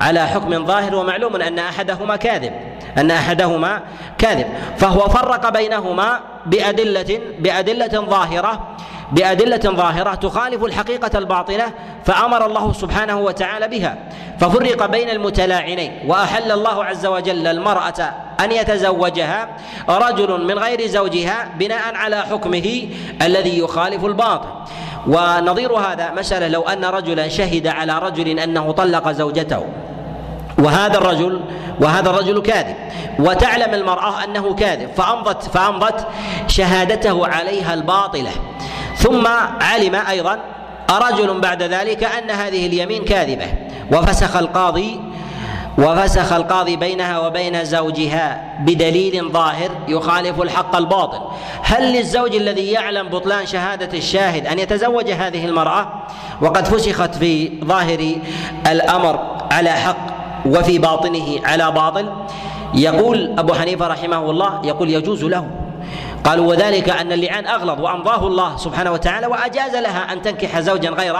[0.00, 2.52] على حكم ظاهر ومعلوم أن أحدهما كاذب
[2.98, 3.80] أن أحدهما
[4.18, 4.46] كاذب
[4.78, 8.76] فهو فرق بينهما بأدلة بأدلة ظاهرة
[9.12, 11.64] بأدلة ظاهرة تخالف الحقيقة الباطنة
[12.04, 13.98] فأمر الله سبحانه وتعالى بها
[14.40, 19.48] ففرق بين المتلاعنين وأحل الله عز وجل المرأة أن يتزوجها
[19.88, 22.88] رجل من غير زوجها بناء على حكمه
[23.22, 24.48] الذي يخالف الباطل.
[25.06, 29.66] ونظير هذا مسألة لو أن رجلا شهد على رجل أنه طلق زوجته
[30.58, 31.40] وهذا الرجل
[31.80, 32.76] وهذا الرجل كاذب
[33.18, 36.06] وتعلم المرأة أنه كاذب فأمضت فأمضت
[36.48, 38.30] شهادته عليها الباطلة.
[38.96, 39.26] ثم
[39.60, 40.38] علم أيضا
[40.90, 43.46] رجل بعد ذلك أن هذه اليمين كاذبة.
[43.92, 45.00] وفسخ القاضي
[45.78, 51.20] وفسخ القاضي بينها وبين زوجها بدليل ظاهر يخالف الحق الباطل.
[51.62, 55.88] هل للزوج الذي يعلم بطلان شهادة الشاهد أن يتزوج هذه المرأة؟
[56.40, 58.16] وقد فسخت في ظاهر
[58.66, 60.06] الأمر على حق
[60.46, 62.12] وفي باطنه على باطل.
[62.74, 65.63] يقول أبو حنيفة رحمه الله يقول يجوز له.
[66.24, 71.16] قالوا وذلك أن اللعان أغلظ وأمضاه الله سبحانه وتعالى وأجاز لها أن تنكح زوجا غير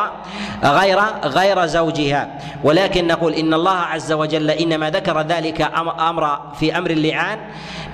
[0.65, 2.39] غير غير زوجها.
[2.65, 5.71] ولكن نقول إن الله عز وجل إنما ذكر ذلك
[6.09, 7.39] أمر في أمر اللعان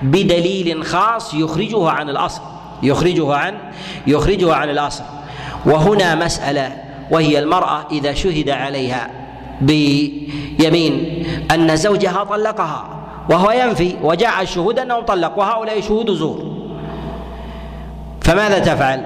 [0.01, 2.41] بدليل خاص يخرجه عن الأصل.
[2.83, 3.57] يخرجه عن
[4.07, 5.03] يخرجه عن الأصل.
[5.65, 6.77] وهنا مسألة
[7.11, 9.09] وهي المرأة إذا شهد عليها
[9.61, 12.85] بيمين أن زوجها طلقها
[13.29, 16.50] وهو ينفي وجاء الشهود انه طلق وهؤلاء شهود زور.
[18.21, 19.05] فماذا تفعل؟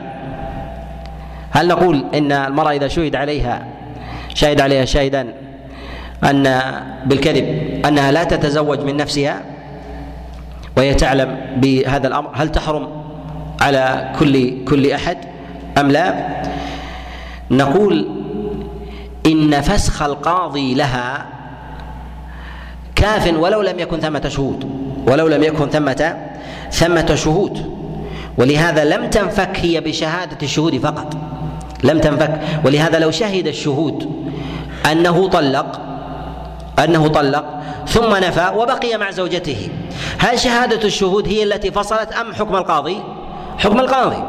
[1.51, 3.65] هل نقول إن المرأة إذا شهد عليها
[4.33, 5.33] شهد عليها شاهدا
[6.23, 6.61] أن
[7.05, 7.45] بالكذب
[7.85, 9.41] أنها لا تتزوج من نفسها
[10.77, 12.87] وهي تعلم بهذا الأمر هل تحرم
[13.61, 15.17] على كل كل أحد
[15.77, 16.27] أم لا؟
[17.51, 18.07] نقول
[19.25, 21.25] إن فسخ القاضي لها
[22.95, 24.69] كاف ولو لم يكن ثمة شهود
[25.07, 26.17] ولو لم يكن ثمة
[26.71, 27.75] ثمة شهود
[28.37, 31.13] ولهذا لم تنفك هي بشهادة الشهود فقط.
[31.83, 32.41] لم تنفك.
[32.65, 34.25] ولهذا لو شهد الشهود
[34.91, 35.81] أنه طلق
[36.83, 37.45] أنه طلق
[37.87, 39.69] ثم نفى وبقي مع زوجته.
[40.17, 42.97] هل شهادة الشهود هي التي فصلت أم حكم القاضي؟
[43.57, 44.23] حكم القاضي.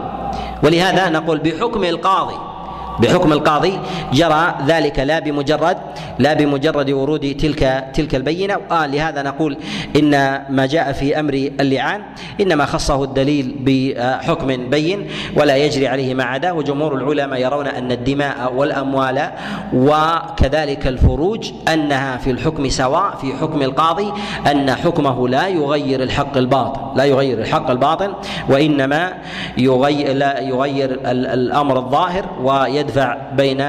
[0.62, 2.46] ولهذا نقول بحكم القاضي.
[3.01, 3.79] بحكم القاضي
[4.13, 5.77] جرى ذلك لا بمجرد
[6.19, 8.57] لا بمجرد ورود تلك تلك البينة.
[8.71, 9.57] آه لهذا نقول
[9.97, 10.11] إن
[10.51, 12.03] ما جاء في أمر اللعان
[12.41, 18.53] إنما خصه الدليل بحكم بين ولا يجري عليه ما عداه وجمهور العلماء يرون أن الدماء
[18.55, 19.31] والأموال
[19.75, 24.13] وكذلك الفروج أنها في الحكم سواء في حكم القاضي
[24.51, 28.15] أن حكمه لا يغير الحق الباطل لا يغير الحق الباطل
[28.49, 29.13] وإنما
[29.59, 33.66] يغير لا يغير الأمر الظاهر ويد يدفع بين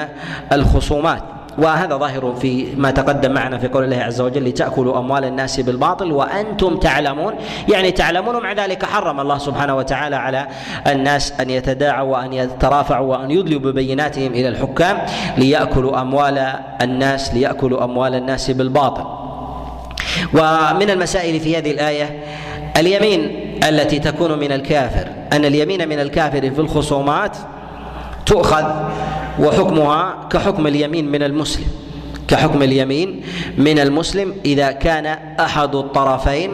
[0.52, 1.22] الخصومات.
[1.58, 6.12] وهذا ظاهر في ما تقدم معنا في قول الله عز وجل لتأكلوا أموال الناس بالباطل
[6.12, 7.34] وأنتم تعلمون.
[7.70, 10.48] يعني تعلمون ومع ذلك حرم الله سبحانه وتعالى على
[10.88, 14.98] الناس أن يتداعوا وأن يترافعوا وأن يدلوا ببيناتهم إلى الحكام
[15.38, 19.06] ليأكلوا أموال الناس ليأكلوا أموال الناس بالباطل.
[20.34, 22.24] ومن المسائل في هذه الآية
[22.78, 25.08] اليمين التي تكون من الكافر.
[25.34, 27.38] أن اليمين من الكافر في الخصومات
[28.28, 28.66] تؤخذ
[29.40, 31.66] وحكمها كحكم اليمين من المسلم.
[32.28, 33.22] كحكم اليمين
[33.58, 35.06] من المسلم إذا كان
[35.40, 36.52] أحد الطرفين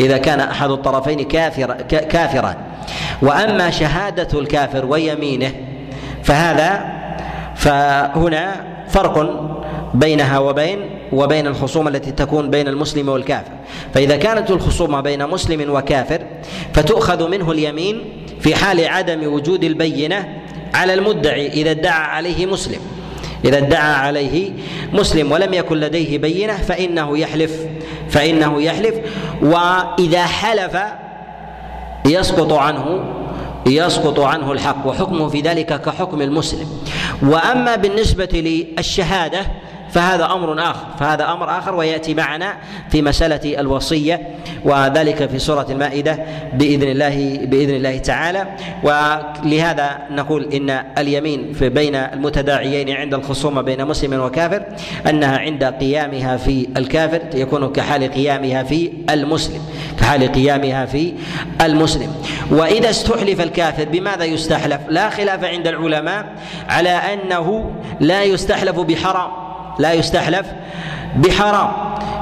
[0.00, 2.56] إذا كان أحد الطرفين كافر كافرا.
[3.22, 5.52] وأما شهادة الكافر ويمينه
[6.22, 6.84] فهذا
[7.56, 9.16] فهنا فرق
[9.94, 10.78] بينها وبين
[11.12, 13.52] وبين الخصومه التي تكون بين المسلم والكافر.
[13.94, 16.20] فإذا كانت الخصومه بين مسلم وكافر
[16.74, 18.02] فتؤخذ منه اليمين
[18.40, 20.43] في حال عدم وجود البينة
[20.74, 22.80] على المدعي إذا ادعى عليه مسلم.
[23.44, 24.50] إذا ادعى عليه
[24.92, 27.52] مسلم ولم يكن لديه بينة فإنه يحلف
[28.08, 28.94] فإنه يحلف.
[29.42, 30.76] وإذا حلف
[32.06, 33.04] يسقط عنه
[33.66, 36.68] يسقط عنه الحق وحكمه في ذلك كحكم المسلم.
[37.22, 38.28] وأما بالنسبة
[38.78, 39.46] للشهادة
[39.94, 42.54] فهذا أمر آخر فهذا أمر آخر ويأتي معنا
[42.90, 44.20] في مسألة الوصية
[44.64, 46.18] وذلك في سورة المائدة
[46.52, 48.46] بإذن الله بإذن الله تعالى.
[48.82, 54.62] ولهذا نقول إن اليمين في بين المتداعيين عند الخصومة بين مسلم وكافر
[55.08, 59.60] أنها عند قيامها في الكافر يكون كحال قيامها في المسلم
[60.00, 61.14] كحال قيامها في
[61.60, 62.14] المسلم.
[62.50, 66.26] وإذا استحلف الكافر بماذا يستحلف؟ لا خلاف عند العلماء
[66.68, 69.43] على أنه لا يستحلف بحرام.
[69.78, 70.46] لا يستحلف
[71.16, 71.70] بحرام.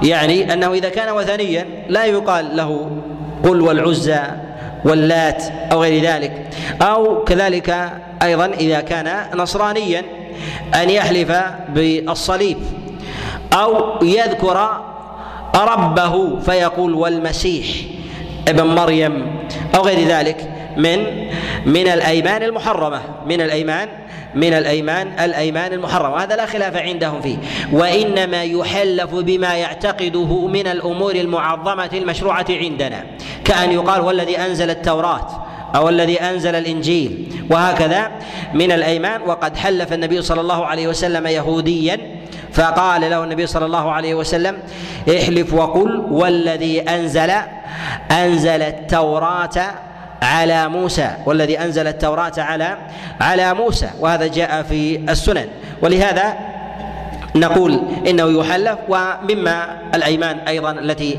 [0.03, 2.91] يعني أنه إذا كان وثنيا لا يقال له
[3.45, 4.21] قل والعزى
[4.85, 6.49] واللات أو غير ذلك.
[6.83, 10.03] أو كذلك أيضا إذا كان نصرانيا
[10.75, 11.33] أن يحلف
[11.69, 12.59] بالصليب.
[13.53, 14.83] أو يذكر
[15.55, 17.67] ربه فيقول والمسيح
[18.49, 19.27] ابن مريم
[19.77, 21.29] أو غير ذلك من
[21.67, 23.01] من الأيمان المحرمة.
[23.27, 23.88] من الأيمان
[24.35, 27.37] من الأيمان الأيمان المحرمه هذا لا خلاف عندهم فيه.
[27.73, 33.05] وإنما يحلف بما يعتقده من الأمور المعظمة المشروعة عندنا.
[33.45, 35.45] كأن يقال والذي أنزل التوراة
[35.77, 37.33] أو الذي أنزل الإنجيل.
[37.51, 38.11] وهكذا
[38.55, 42.23] من الأيمان وقد حلف النبي صلى الله عليه وسلم يهوديا.
[42.53, 44.59] فقال له النبي صلى الله عليه وسلم
[45.16, 47.33] احلف وقل والذي أنزل
[48.11, 49.75] أنزل التوراة
[50.23, 52.77] على موسى والذي أنزل التوراة على
[53.21, 55.47] على موسى وهذا جاء في السنن.
[55.83, 56.52] ولهذا
[57.35, 61.18] نقول إنه يحلف ومما الأيمان أيضا التي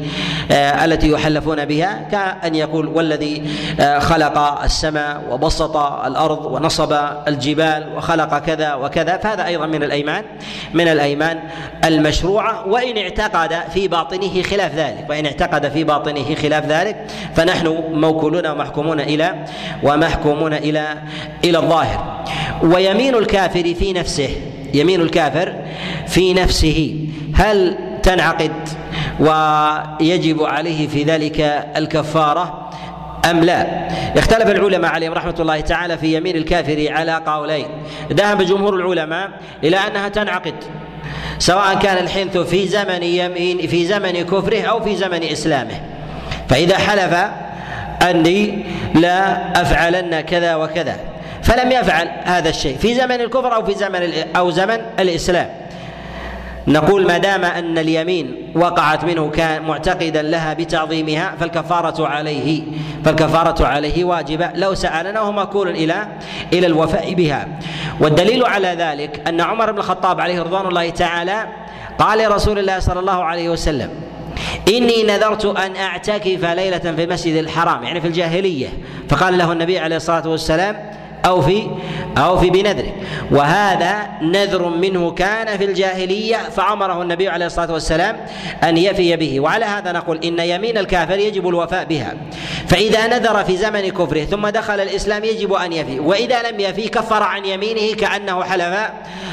[0.52, 3.43] آه التي يحلفون بها كأن يقول والذي
[3.80, 6.93] آه خلق السماء وبسط الأرض ونصب
[7.28, 10.23] الجبال وخلق كذا وكذا فهذا أيضا من الأيمان
[10.73, 11.39] من الأيمان
[11.86, 18.47] المشروعة وإن اعتقد في باطنه خلاف ذلك وإن اعتقد في باطنه خلاف ذلك فنحن موكولون
[18.47, 19.45] ومحكومون إلى
[19.84, 20.97] ومحكومون إلى
[21.43, 22.23] إلى الظاهر.
[22.63, 24.30] ويمين الكافر في نفسه
[24.73, 25.55] يمين الكافر
[26.07, 26.95] في نفسه
[27.36, 28.51] هل تنعقد
[29.19, 31.41] ويجب عليه في ذلك
[31.77, 32.69] الكفارة
[33.29, 37.65] أم لا؟ اختلف العلماء عليهم رحمة الله تعالى في يمين الكافر على قولين.
[38.13, 39.29] ذهب جمهور العلماء
[39.63, 40.55] إلى أنها تنعقد
[41.39, 45.81] سواء كان الحنث في زمن يمين في زمن كفره أو في زمن إسلامه.
[46.49, 47.13] فإذا حلف
[48.09, 51.12] أني لا أفعلن كذا وكذا.
[51.43, 55.49] فلم يفعل هذا الشيء في زمن الكفر أو في زمن أو زمن الإسلام.
[56.67, 62.63] نقول ما دام أن اليمين وقعت منه كان معتقدا لها بتعظيمها فالكفارة عليه
[63.06, 64.51] فالكفارة عليه واجبة.
[64.56, 66.08] لو سألنا وهو مكون إلى
[66.53, 67.47] إلى الوفاء بها.
[67.99, 71.47] والدليل على ذلك أن عمر بن الخطاب عليه رضوان الله تعالى
[71.99, 73.89] قال لرسول الله صلى الله عليه وسلم
[74.67, 77.84] إني نذرت أن أعتكف ليلة في المسجد الحرام.
[77.84, 78.67] يعني في الجاهلية.
[79.10, 81.67] فقال له النبي عليه الصلاة والسلام أو في
[82.17, 82.93] أو في بنذره.
[83.31, 88.17] وهذا نذر منه كان في الجاهلية فأمره النبي عليه الصلاة والسلام
[88.63, 89.39] أن يفي به.
[89.39, 92.13] وعلى هذا نقول إن يمين الكافر يجب الوفاء بها.
[92.67, 95.99] فإذا نذر في زمن كفره ثم دخل الإسلام يجب أن يفي.
[95.99, 98.89] وإذا لم يفي كفر عن يمينه كأنه حلف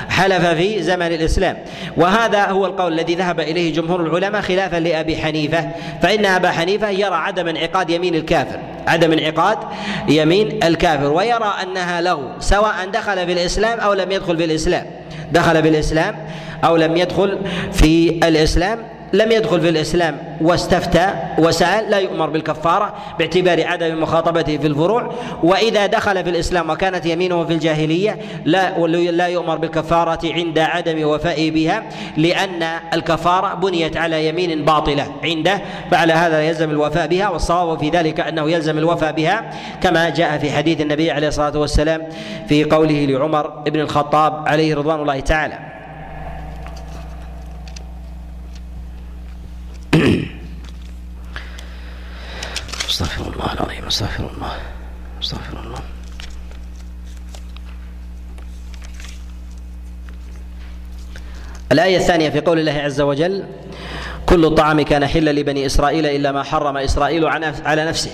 [0.09, 1.57] حلف في زمن الإسلام.
[1.97, 5.71] وهذا هو القول الذي ذهب إليه جمهور العلماء خلافا لأبي حنيفة.
[6.03, 9.59] فإن أبا حنيفة يرى عدم انعقاد يمين الكافر عدم انعقاد
[10.09, 11.13] يمين الكافر.
[11.13, 14.87] ويرى أنها له سواء دخل في الإسلام أو لم يدخل في الإسلام.
[15.33, 16.17] دخل في الإسلام
[16.65, 17.39] أو لم يدخل
[17.73, 18.79] في الإسلام.
[19.13, 25.87] لم يدخل في الإسلام واستفتى وسال لا يؤمر بالكفارة باعتبار عدم مخاطبته في الفروع وإذا
[25.87, 31.83] دخل في الإسلام وكانت يمينه في الجاهلية لا لا يؤمر بالكفارة عند عدم وفائه بها
[32.17, 32.63] لأن
[32.95, 38.51] الكفارة بنيت على يمين باطلة عنده فعلى هذا يلزم الوفاء بها والصواب في ذلك أنه
[38.51, 39.51] يلزم الوفاء بها
[39.83, 42.09] كما جاء في حديث النبي عليه الصلاة والسلام
[42.49, 45.71] في قوله لعمر بن الخطاب عليه رضوان الله تعالى
[52.89, 54.53] استغفر الله العظيم أستغفر الله
[55.23, 55.79] أستغفر الله.
[61.73, 63.45] الآية الثانية في قول الله عز وجل
[64.27, 67.27] كل الطعام كان حلا لبني إسرائيل إلا ما حرم إسرائيل
[67.65, 68.11] على نفسه.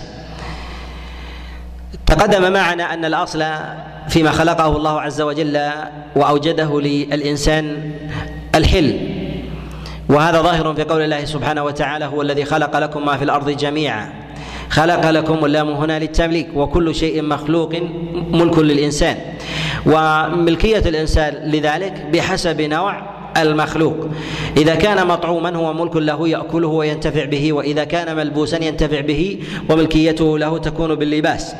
[2.07, 3.45] تقدم معنا أن الأصل
[4.09, 5.71] فيما خلقه الله عز وجل
[6.17, 7.93] وأوجده للإنسان
[8.55, 9.17] الحل.
[10.09, 14.26] وهذا ظاهر في قول الله سبحانه وتعالى هو الذي خلق لكم ما في الأرض جميعا.
[14.71, 17.73] خلق لكم اللام هنا للتمليك وكل شيء مخلوق
[18.31, 19.17] ملك للإنسان.
[19.87, 23.97] وملكية الإنسان لذلك بحسب نوع المخلوق.
[24.57, 29.39] إذا كان مطعوما هو ملك له يأكله وينتفع به وإذا كان ملبوسا ينتفع به
[29.71, 31.55] وملكيته له تكون باللباس.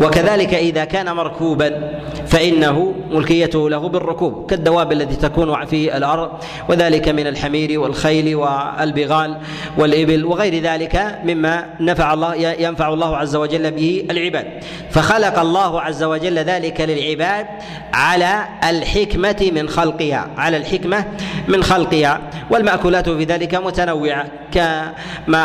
[0.00, 6.30] وكذلك إذا كان مركوبا فإنه ملكيته له بالركوب كالدواب التي تكون في الأرض
[6.68, 9.36] وذلك من الحمير والخيل والبغال
[9.78, 14.46] والإبل وغير ذلك مما نفع الله ينفع الله عز وجل به العباد.
[14.90, 17.46] فخلق الله عز وجل ذلك للعباد
[17.94, 21.04] على الحكمة من خلقها على الحكمة
[21.48, 24.92] من خلقها والمأكولات في ذلك متنوعة كما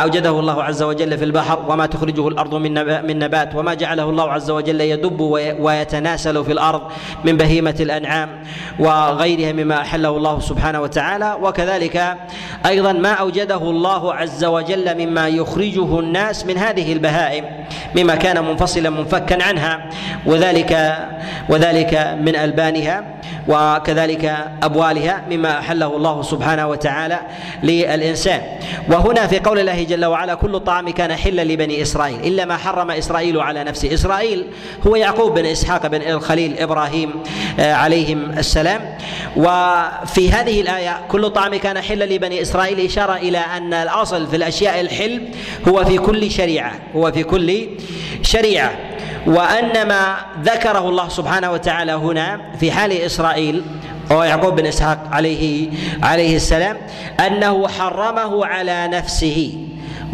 [0.04, 2.74] أوجده الله عز وجل في البحر وما تخرجه الأرض من
[3.08, 5.20] من نبات وما جعله الله عز وجل يدب
[5.60, 6.82] ويتناسل في الأرض
[7.26, 8.30] من بهيمة الأنعام
[8.80, 12.18] وغيرها مما أحله الله سبحانه وتعالى وكذلك
[12.66, 17.46] أيضا ما أوجده الله عز وجل مما يخرجه الناس من هذه البهائم
[17.96, 19.90] مما كان منفصلا منفكا عنها
[20.26, 20.98] وذلك
[21.50, 23.04] وذلك من ألبانها
[23.48, 27.20] وكذلك أبوالها مما أحله الله سبحانه وتعالى
[27.64, 28.42] للإنسان.
[28.90, 32.92] وهنا في قول الله جل وعلا كل الطعام كان حلا لبني إسرائيل إلا ما حرم
[32.92, 34.46] إسرائيل على نفسه إسرائيل
[34.88, 37.10] هو يعقوب بن إسحاق بن الخليل إبراهيم
[37.60, 38.98] آه، عليهم السلام.
[39.38, 44.82] وفي هذه الآية كل الطعام كان حلا لبني إسرائيل إشارة إلى أن الأصل في الأشياء
[44.82, 45.22] الحل
[45.68, 47.68] هو في كل شريعة هو في كل
[48.22, 48.97] شريعة.
[49.28, 53.64] وأن ما ذكره الله سبحانه وتعالى هنا في حال إسرائيل
[54.12, 55.70] وهو يعقوب بن إسحاق عليه
[56.04, 56.78] عليه السلام
[57.28, 59.54] أنه حرمه على نفسه.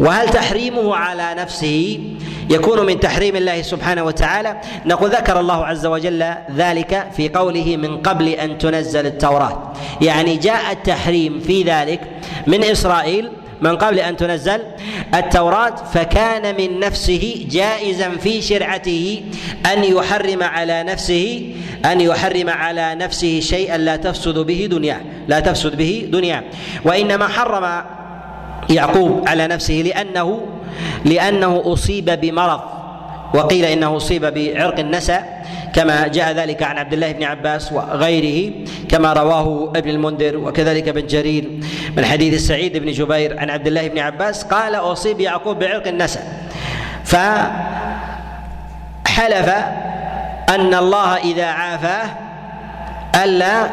[0.00, 2.00] وهل تحريمه على نفسه
[2.50, 8.02] يكون من تحريم الله سبحانه وتعالى؟ نقول ذكر الله عز وجل ذلك في قوله من
[8.02, 9.72] قبل أن تنزل التوراة.
[10.00, 12.00] يعني جاء التحريم في ذلك
[12.46, 14.60] من إسرائيل من قبل أن تنزل
[15.14, 19.22] التوراة فكان من نفسه جائزا في شرعته
[19.72, 25.76] أن يحرم على نفسه أن يحرم على نفسه شيئا لا تفسد به دنياه لا تفسد
[25.76, 26.42] به دنياه.
[26.84, 27.84] وإنما حرم
[28.70, 30.40] يعقوب على نفسه لأنه
[31.04, 32.60] لأنه أصيب بمرض.
[33.34, 35.24] وقيل إنه أصيب بعرق النسا
[35.74, 38.52] كما جاء ذلك عن عبد الله بن عباس وغيره
[38.88, 41.50] كما رواه ابن المنذر وكذلك ابن جرير
[41.96, 46.20] من حديث سعيد بن جبير عن عبد الله بن عباس قال أصيب يعقوب بعرق النسا
[47.04, 47.54] فحلف
[50.48, 52.06] أن الله إذا عافاه
[53.24, 53.68] ألا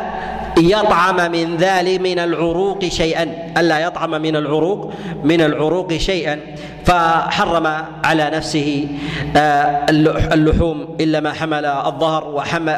[0.58, 3.52] يطعم من ذلك من العروق شيئا.
[3.58, 4.94] ألا يطعم من العروق
[5.24, 6.40] من العروق شيئا.
[6.86, 7.68] فحرم
[8.04, 8.88] على نفسه
[9.36, 9.86] آه،
[10.34, 12.28] اللحوم إلا ما حمل الظهر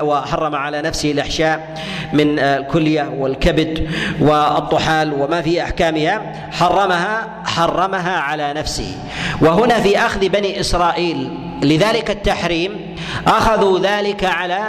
[0.01, 1.77] وحرم على نفسه الأحشاء
[2.13, 6.21] من آه، الكلية والكبد والطحال وما في أحكامها.
[6.51, 8.95] حرمها حرمها على نفسه.
[9.41, 11.29] وهنا في أخذ بني إسرائيل
[11.63, 12.95] لذلك التحريم
[13.27, 14.61] أخذوا ذلك على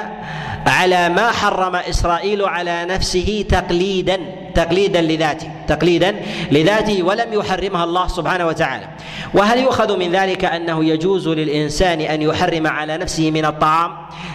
[0.66, 4.18] على ما حرم إسرائيل على نفسه تقليدا
[4.54, 6.14] تقليدا لذاته تقليدا
[6.52, 8.88] لذاته ولم يحرمها الله سبحانه وتعالى.
[9.34, 13.90] وهل يؤخذ من ذلك أنه يجوز للإنسان أن يحرم على نفسه من الطعام؟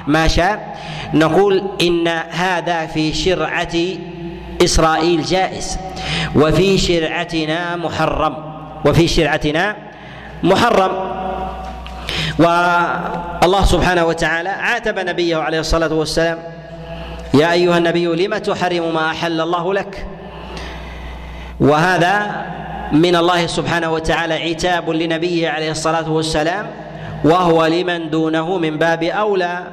[0.07, 0.77] ما شاء.
[1.13, 3.75] نقول إن هذا في شرعة
[4.63, 5.77] إسرائيل جائز
[6.35, 8.35] وفي شرعتنا محرم
[8.85, 9.75] وفي شرعتنا
[10.43, 10.91] محرم.
[12.39, 16.37] والله سبحانه وتعالى عاتب نبيه عليه الصلاة والسلام.
[17.33, 20.07] يا أيها النبي لم تحرم ما أحل الله لك؟
[21.59, 22.45] وهذا
[22.91, 26.67] من الله سبحانه وتعالى عتاب لنبيه عليه الصلاة والسلام
[27.23, 29.63] وهو لمن دونه من باب أولى.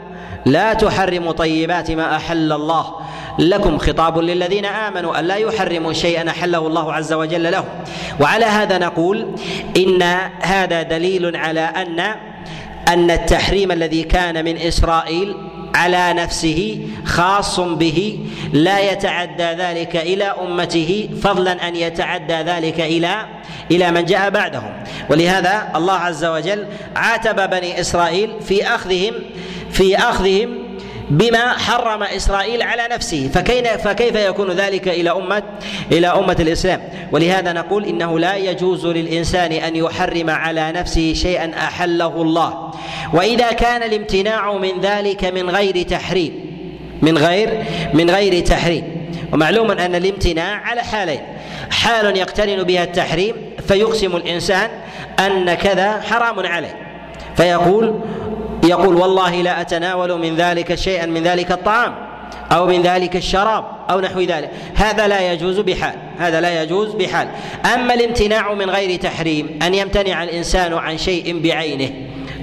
[0.46, 2.94] لا تحرموا طيبات ما أحل الله.
[3.38, 7.64] لكم خطاب للذين آمنوا الا يحرموا شيئا أحله الله عز وجل لهم
[8.20, 9.26] وعلى هذا نقول
[9.76, 10.02] إن
[10.40, 12.14] هذا دليل على أن
[12.88, 15.36] أن التحريم الذي كان من إسرائيل
[15.74, 18.18] على نفسه خاص به
[18.52, 23.26] لا يتعدى ذلك إلى أمته فضلا أن يتعدى ذلك إلى
[23.70, 24.72] إلى من جاء بعدهم.
[25.10, 26.66] ولهذا الله عز وجل
[26.96, 29.14] عاتب بني إسرائيل في أخذهم
[29.70, 30.65] في أخذهم
[31.10, 33.28] بما حرم إسرائيل على نفسه.
[33.84, 35.42] فكيف يكون ذلك إلى امه
[35.92, 36.80] إلى أمة الإسلام؟
[37.12, 42.70] ولهذا نقول إنه لا يجوز للإنسان أن يحرم على نفسه شيئا أحله الله.
[43.12, 46.46] وإذا كان الامتناع من ذلك من غير تحريم
[47.02, 49.10] من غير من غير تحريم.
[49.32, 51.20] ومعلوم أن الامتناع على حالين.
[51.70, 53.34] حال يقترن بها التحريم
[53.68, 54.70] فيقسم الإنسان
[55.18, 56.76] أن كذا حرام عليه.
[57.36, 58.00] فيقول
[58.68, 61.94] يقول والله لا أتناول من ذلك شيئا من ذلك الطعام
[62.52, 64.50] أو من ذلك الشراب أو نحو ذلك.
[64.74, 67.28] هذا لا يجوز بحال هذا لا يجوز بحال.
[67.74, 71.90] أما الامتناع من غير تحريم أن يمتنع الإنسان عن شيء بعينه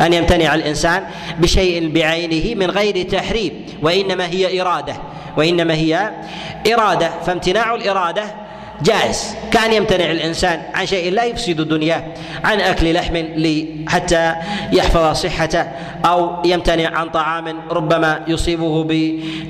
[0.02, 1.04] أن يمتنع الإنسان
[1.40, 4.94] بشيء بعينه من غير تحريم وإنما هي إرادة
[5.38, 6.12] وإنما هي
[6.74, 7.10] إرادة.
[7.26, 8.43] فامتناع الإرادة
[8.84, 9.36] جائز.
[9.52, 12.04] كان يمتنع الإنسان عن شيء لا يفسد دنياه
[12.44, 13.16] عن أكل لحم
[13.88, 14.36] حتى
[14.72, 15.68] يحفظ صحته
[16.06, 18.84] أو يمتنع عن طعام ربما يصيبه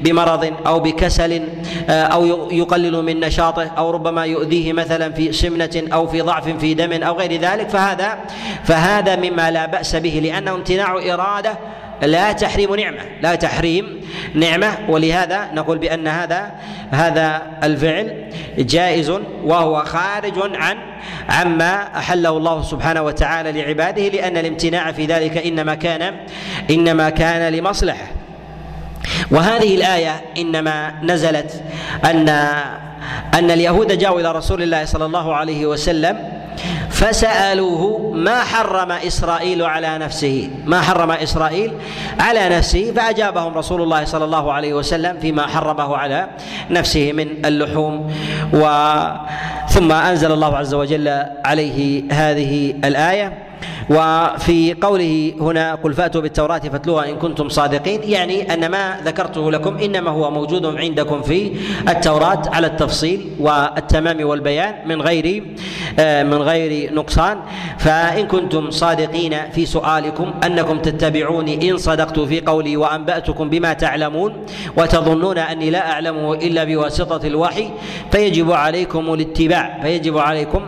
[0.03, 1.43] بمرض أو بكسل
[1.89, 6.73] آه، أو يقلل من نشاطه أو ربما يؤذيه مثلا في سمنة أو في ضعف في
[6.73, 7.69] دم أو غير ذلك.
[7.69, 8.17] فهذا
[8.63, 11.57] فهذا مما لا بأس به لأنه امتناع إرادة
[12.05, 14.01] لا تحريم نعمة لا تحريم
[14.35, 14.77] نعمة.
[14.89, 16.51] ولهذا نقول بأن هذا
[16.91, 19.09] هذا الفعل جائز
[19.43, 20.77] وهو خارج عن
[21.29, 26.15] عما أحله الله سبحانه وتعالى لعباده لأن الامتناع في ذلك إنما كان
[26.69, 28.07] إنما كان لمصلحة.
[29.31, 31.63] وهذه الآية إنما نزلت
[32.05, 32.29] أن
[33.33, 36.42] أن اليهود جاءوا إلى رسول الله صلى الله عليه وسلم
[36.89, 41.71] فسألوه ما حرم إسرائيل على نفسه ما حرم إسرائيل
[42.19, 46.27] على نفسه فأجابهم رسول الله صلى الله عليه وسلم فيما حرمه على
[46.69, 48.13] نفسه من اللحوم.
[48.53, 48.93] و
[49.69, 53.33] ثم أنزل الله عز وجل عليه هذه الآية.
[53.89, 59.77] وفي قوله هنا قل فاتوا بالتوراة فاتلوها إن كنتم صادقين يعني أن ما ذكرته لكم
[59.77, 61.51] إنما هو موجود عندكم في
[61.89, 65.43] التوراة على التفصيل والتمام والبيان من غير
[65.99, 67.37] آه، من غير نقصان.
[67.77, 74.33] فإن كنتم صادقين في سؤالكم أنكم تتبعوني إن صدقت في قولي وأنبأتكم بما تعلمون
[74.77, 77.69] وتظنون أني لا أعلمه إلا بواسطة الوحي
[78.11, 80.61] فيجب عليكم الاتباع فيجب عليكم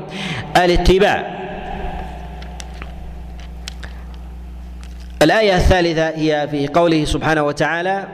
[0.58, 1.45] الاتباع.
[5.22, 8.08] الآية الثالثة هي في قوله سبحانه وتعالى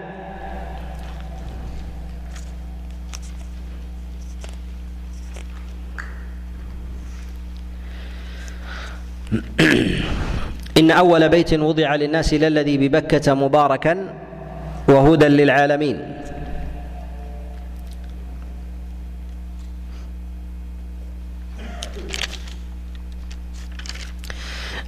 [10.77, 14.13] إن أول بيت وضع للناس للذي ببكة مباركا
[14.87, 16.21] وهدى للعالمين.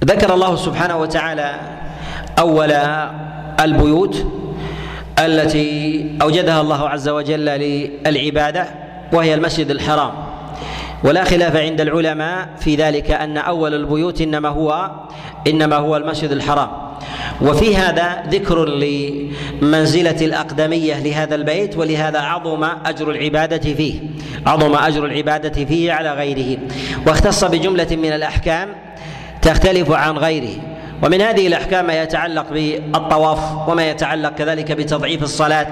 [0.04, 1.83] ذكر الله سبحانه وتعالى
[2.38, 2.72] أول
[3.60, 4.26] البيوت
[5.18, 8.66] التي أوجدها الله عز وجل للعبادة
[9.12, 10.12] وهي المسجد الحرام.
[11.04, 14.90] ولا خلاف عند العلماء في ذلك أن أول البيوت إنما هو
[15.46, 16.68] إنما هو المسجد الحرام.
[17.42, 24.00] وفي هذا ذكر لمنزلة الأقدمية لهذا البيت ولهذا عظم أجر العبادة فيه
[24.46, 26.58] عظم أجر العبادة فيه على غيره.
[27.06, 28.68] واختص بجملة من الأحكام
[29.42, 30.73] تختلف عن غيره.
[31.04, 35.66] ومن هذه الأحكام ما يتعلق بالطواف وما يتعلق كذلك بتضعيف الصلاة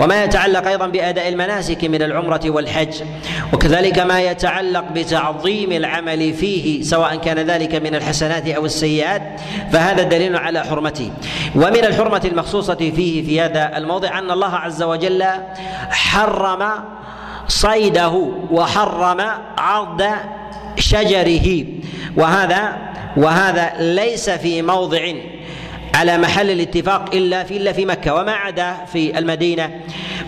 [0.00, 3.02] وما يتعلق أيضا بأداء المناسك من العمرة والحج
[3.52, 9.22] وكذلك ما يتعلق بتعظيم العمل فيه سواء كان ذلك من الحسنات أو السيئات
[9.72, 11.10] فهذا دليل على حرمته
[11.54, 15.24] ومن الحرمة المخصوصة فيه في هذا الموضع أن الله عز وجل
[15.90, 16.70] حرم
[17.48, 19.20] صيده وحرم
[19.58, 20.04] عرض
[20.76, 21.64] شجره
[22.16, 25.12] وهذا وهذا ليس في موضع
[25.94, 29.70] على محل الاتفاق إلا في إلا في مكة وما عدا في المدينة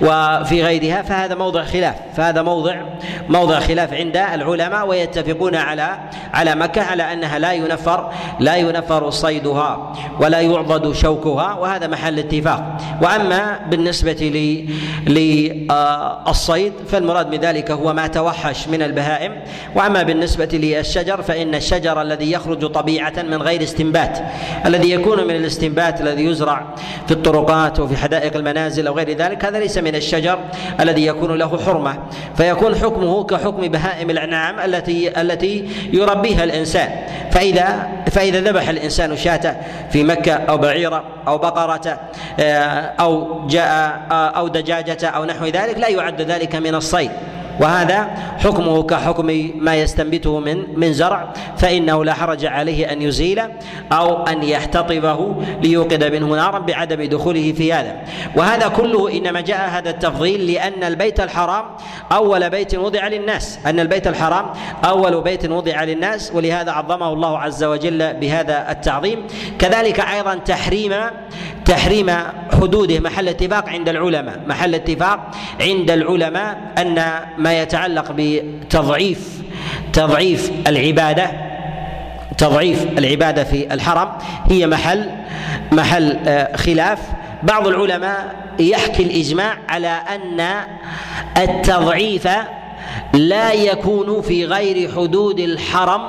[0.03, 2.77] وفي غيرها فهذا موضع خلاف فهذا موضع
[3.29, 5.99] موضع خلاف عند العلماء ويتفقون على
[6.35, 12.77] على مكة على أنها لا ينفر لا ينفر صيدها ولا يعضد شوكها وهذا محل اتفاق.
[13.03, 14.13] وأما بالنسبة
[15.07, 19.33] للصيد فالمراد من ذلك هو ما توحش من البهائم.
[19.75, 24.19] وأما بالنسبة للشجر فإن الشجر الذي يخرج طبيعة من غير استنبات
[24.67, 25.56] الذي يكون من الاستنبات
[26.01, 26.75] الذي يزرع
[27.07, 30.39] في الطرقات وفي حدائق المنازل أو غير ذلك هذا ليس من الشجر
[30.81, 31.99] الذي يكون له حرمة
[32.37, 36.91] فيكون حكمه كحكم بهائم الأنعام التي التي يربيها الإنسان.
[37.31, 39.57] فإذا فإذا ذبح الإنسان شاة
[39.91, 42.01] في مكة أو بعيرة أو بقرة
[42.41, 47.11] آه، أو جاء آه، أو دجاجة أو نحو ذلك لا يعد ذلك من الصيد.
[47.61, 53.43] وهذا حكمه كحكم ما يستنبته من من زرع فإنه لا حرج عليه أن يزيل
[53.93, 57.97] أو أن يحتطبه ليوقد منه نارا بعدم دخوله في هذا.
[58.37, 61.65] وهذا كله إنما جاء هذا التفضيل لأن البيت الحرام
[62.13, 64.47] أول بيت وضع للناس أن البيت الحرام
[64.85, 69.27] أول بيت وضع للناس ولهذا عظمه الله عز وجل بهذا التعظيم.
[69.59, 70.93] كذلك أيضا تحريم
[71.67, 72.11] تحريم
[72.53, 74.41] حدوده محل اتفاق عند العلماء.
[74.47, 77.05] محل اتفاق عند العلماء أن
[77.39, 79.43] ما يتعلق بتضعيف
[79.93, 81.31] تضعيف العبادة
[82.39, 84.09] تضعيف العبادة في الحرم
[84.51, 85.11] هي محل
[85.73, 86.99] محل آه، خلاف.
[87.43, 90.61] بعض العلماء يحكي الإجماع على أن
[91.37, 92.29] التضعيف
[93.13, 96.03] لا يكون في غير حدود الحرم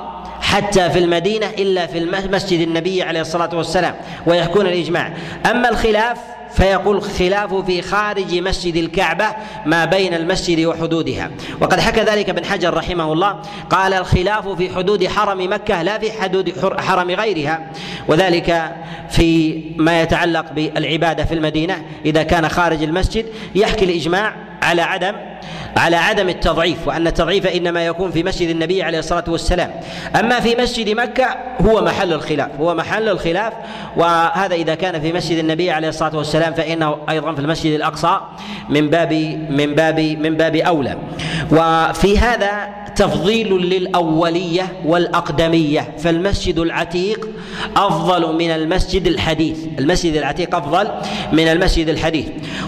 [0.48, 3.96] حتى في المدينة إلا في مسجد النبي عليه الصلاة والسلام
[4.26, 5.14] ويحكون الإجماع.
[5.52, 6.18] أما الخلاف
[6.54, 9.26] فيقول خلاف في خارج مسجد الكعبة
[9.66, 11.32] ما بين المسجد وحدودها.
[11.62, 13.42] وقد حكى ذلك ابن حجر رحمه الله.
[13.70, 17.72] قال الخلاف في حدود حرم مكة لا في حدود حرم غيرها.
[18.08, 18.76] وذلك
[19.10, 21.82] في ما يتعلق بالعبادة في المدينة.
[22.06, 23.26] إذا كان خارج المسجد
[23.56, 25.14] يحكي الإجماع على عدم
[25.78, 29.72] على عدم التضعيف وأن التضعيف إنما يكون في مسجد النبي عليه الصلاة والسلام.
[30.20, 31.26] أما في مسجد مكة
[31.62, 33.54] هو محل الخلاف هو محل الخلاف
[33.98, 38.20] وهذا إذا كان في مسجد النبي عليه الصلاة والسلام فإنه أيضا في المسجد الأقصى
[38.70, 39.14] من باب
[39.50, 40.98] من باب من باب أولى.
[41.52, 42.68] وفي هذا
[42.98, 47.30] تفضيل للأولية والأقدمية فالمسجد العتيق
[47.76, 49.58] أفضل من المسجد الحديث.
[49.80, 50.92] المسجد العتيق أفضل
[51.32, 52.26] من المسجد الحديث.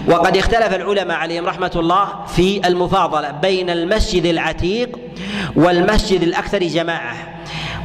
[0.08, 4.98] وقد اختلف العلماء عليهم رحمة الله في المفاضلة بين المسجد العتيق
[5.56, 7.16] والمسجد الأكثر جماعة.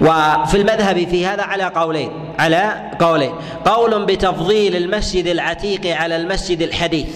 [0.02, 3.32] وفي المذهب في هذا على قولين على قولين.
[3.66, 7.08] قول بتفضيل المسجد العتيق على المسجد الحديث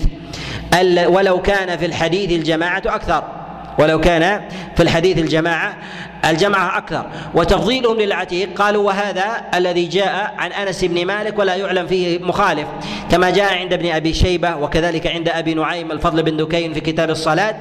[1.08, 3.39] ولو كان في الحديث الجماعة أكثر.
[3.80, 4.42] ولو كان
[4.76, 5.78] في الحديث الجماعة
[6.26, 7.06] الجماعة أكثر.
[7.34, 12.68] وتفضيلهم للعتيق قالوا وهذا الذي جاء عن أنس بن مالك ولا يعلم فيه مخالف.
[13.12, 17.10] كما جاء عند ابن أبي شيبة وكذلك عند أبي نعيم الفضل بن دكين في كتاب
[17.10, 17.56] الصلاة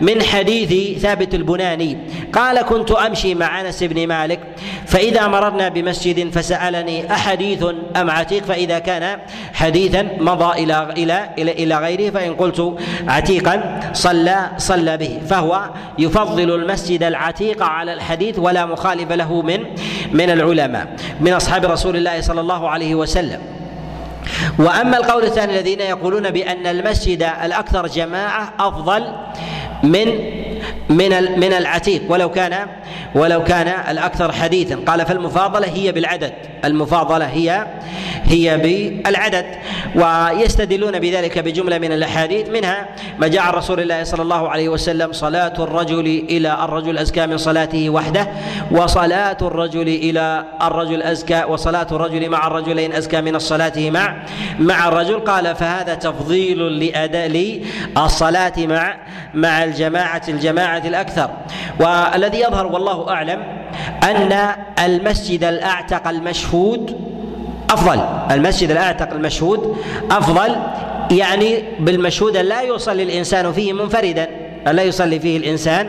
[0.00, 1.98] من حديث ثابت البناني.
[2.32, 4.40] قال كنت أمشي مع أنس بن مالك
[4.86, 7.64] فإذا مررنا بمسجد فسألني أحديث
[7.96, 9.18] أم عتيق؟ فإذا كان
[9.54, 12.78] حديثا مضى إلى إلى إلى, إلى غيره فإن قلت
[13.08, 15.20] عتيقا صلى صلى به.
[15.28, 19.60] فهو يفضل المسجد العتيق على الحديث ولا مخالف له من
[20.12, 23.61] من العلماء من أصحاب رسول الله صلى الله عليه وسلم.
[24.58, 29.12] وأما القول الثاني الذين يقولون بأن المسجد الأكثر جماعة أفضل
[29.82, 30.06] من
[30.88, 32.02] من من العتيق.
[32.08, 32.66] ولو كان
[33.14, 34.76] ولو كان الأكثر حديثا.
[34.86, 36.32] قال فالمفاضلة هي بالعدد.
[36.64, 37.66] المفاضلة هي
[38.24, 39.46] هي بالعدد.
[39.94, 42.48] ويستدلون بذلك بجملة من الأحاديث.
[42.48, 47.26] منها ما جاء عن رسول الله صلى الله عليه وسلم صلاة الرجل إلى الرجل أزكى
[47.26, 48.28] من صلاته وحده
[48.70, 54.16] وصلاة الرجل إلى الرجل أزكى وصلاة الرجل مع الرجلين أزكى من الصلاة مع
[54.58, 55.20] مع الرجل.
[55.20, 58.96] قال فهذا تفضيل لأداء للصلاة مع
[59.34, 61.30] مع الجماعه الجماعة الأكثر.
[61.80, 63.42] والذي يظهر والله أعلم
[64.02, 64.54] أن
[64.84, 67.00] المسجد الأعتق المشهود
[67.70, 68.00] أفضل.
[68.30, 69.76] المسجد الأعتق المشهود
[70.10, 70.56] أفضل
[71.10, 74.28] يعني بالمشهود لا يصلي الإنسان فيه منفردا.
[74.66, 75.86] لا يصلي فيه الإنسان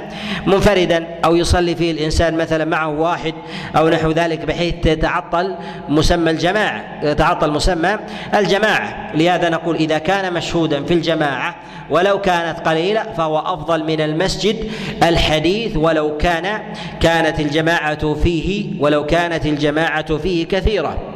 [0.48, 3.34] منفردا أو يصلي فيه الإنسان مثلا معه واحد
[3.78, 5.56] أو نحو ذلك بحيث تتعطل
[5.90, 8.00] مسمى الجماعة يتعطل مسمى
[8.36, 9.12] الجماعة.
[9.16, 11.56] لهذا نقول إذا كان مشهودا في الجماعة
[11.90, 14.72] ولو كانت قليلة فهو أفضل من المسجد
[15.04, 16.62] الحديث ولو كان
[17.02, 21.13] كانت الجماعة فيه ولو كانت الجماعة فيه كثيرة.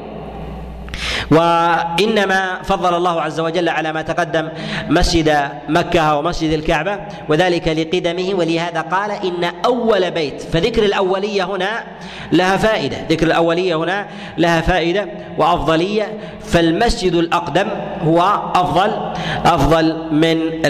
[1.31, 4.49] وإنما فضل الله عز وجل على ما تقدم
[4.89, 6.99] مسجد مكة ومسجد الكعبة
[7.29, 11.83] وذلك لقدمه ولهذا قال إن أول بيت فذكر الأولية هنا
[12.31, 14.07] لها فائدة ذكر الأولية هنا
[14.37, 15.07] لها فائدة
[15.37, 17.67] وأفضلية فالمسجد الأقدم
[18.03, 18.19] هو
[18.55, 19.13] أفضل
[19.45, 20.65] أفضل من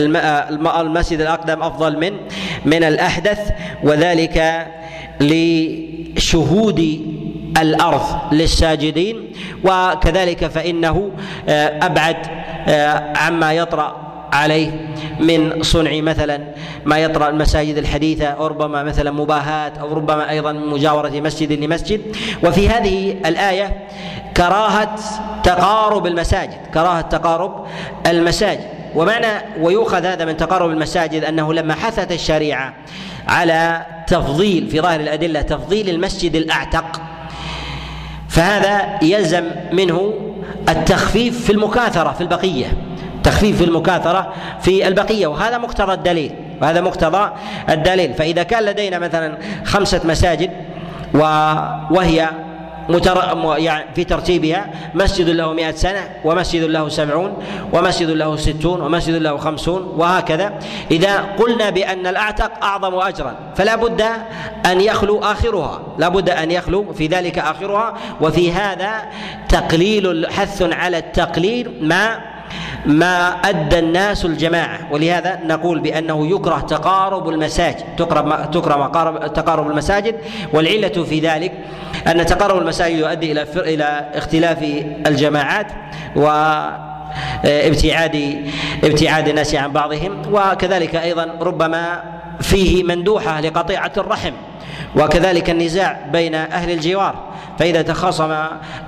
[0.68, 2.14] المسجد الأقدم أفضل من
[2.66, 3.40] من الأحدث
[3.84, 4.68] وذلك
[5.22, 7.02] لشهود
[7.58, 9.32] الأرض للساجدين
[9.64, 11.12] وكذلك فإنه
[11.50, 12.18] آه، أبعد
[12.68, 14.72] آه، عما يطرأ عليه
[15.20, 16.42] من صنع مثلا
[16.86, 22.02] ما يطرأ المساجد الحديثة أو ربما مثلا مباهاة أو ربما أيضا مجاورة مسجد لمسجد.
[22.44, 23.88] وفي هذه الآية
[24.38, 24.96] كراهة
[25.44, 27.66] تقارب المساجد كراهة تقارب
[28.08, 28.68] المساجد.
[28.96, 32.74] ومعنى ويؤخذ هذا من تقارب المساجد أنه لما حثت الشريعة
[33.28, 37.02] على تفضيل في ظاهر الأدلة تفضيل المسجد الأعتق
[38.38, 40.14] فهذا يلزم منه
[40.70, 42.66] التخفيف في المكاثرة في البقية
[43.24, 46.32] تخفيف في المكاثرة في البقية وهذا مقتضى الدليل
[46.62, 47.32] وهذا مقتضى
[47.70, 48.14] الدليل.
[48.14, 50.52] فإذا كان لدينا مثلا خمسة مساجد
[51.92, 52.30] وهي
[52.90, 53.38] متر...
[53.58, 59.38] يعني في ترتيبها مسجد له مئة سنة ومسجد له سبعون ومسجد له ستون ومسجد له
[59.38, 60.60] خمسون وهكذا.
[60.92, 64.02] إذا قلنا بأن الأعتق أعظم أجرا فلا بد
[64.66, 67.94] أن يخلو آخرها لا بد أن يخلو في ذلك آخرها.
[68.22, 68.92] وفي هذا
[69.50, 72.37] تقليل حث على التقليل ما
[72.86, 80.16] ما أدى الناس الجماعة ولهذا نقول بأنه يكره تقارب المساجد تقرب تكره تقارب المساجد
[80.54, 81.54] والعلة في ذلك
[82.08, 84.64] أن تقارب المساجد يؤدي إلى إلى اختلاف
[85.08, 85.68] الجماعات
[86.16, 86.28] و
[87.46, 88.46] ابتعاد
[88.84, 92.04] ابتعاد الناس عن بعضهم وكذلك أيضا ربما
[92.42, 94.34] فيه مندوحة لقطيعة الرحم
[94.96, 97.27] وكذلك النزاع بين أهل الجوار.
[97.60, 98.32] فإذا تخاصم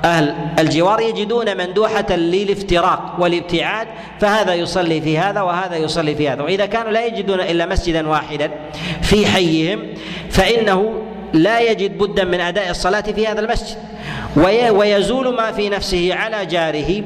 [0.06, 3.88] أهل الجوار يجدون مندوحة للافتراق والابتعاد
[4.20, 6.42] فهذا يصلي في هذا وهذا يصلي في هذا.
[6.42, 8.52] وإذا كانوا لا يجدون إلا مسجدا واحدا
[9.02, 9.88] في حيهم
[10.30, 11.04] فإنه
[11.34, 13.78] لا يجد بدا من أداء الصلاة في هذا المسجد.
[14.72, 17.04] ويزول ما في نفسه على جاره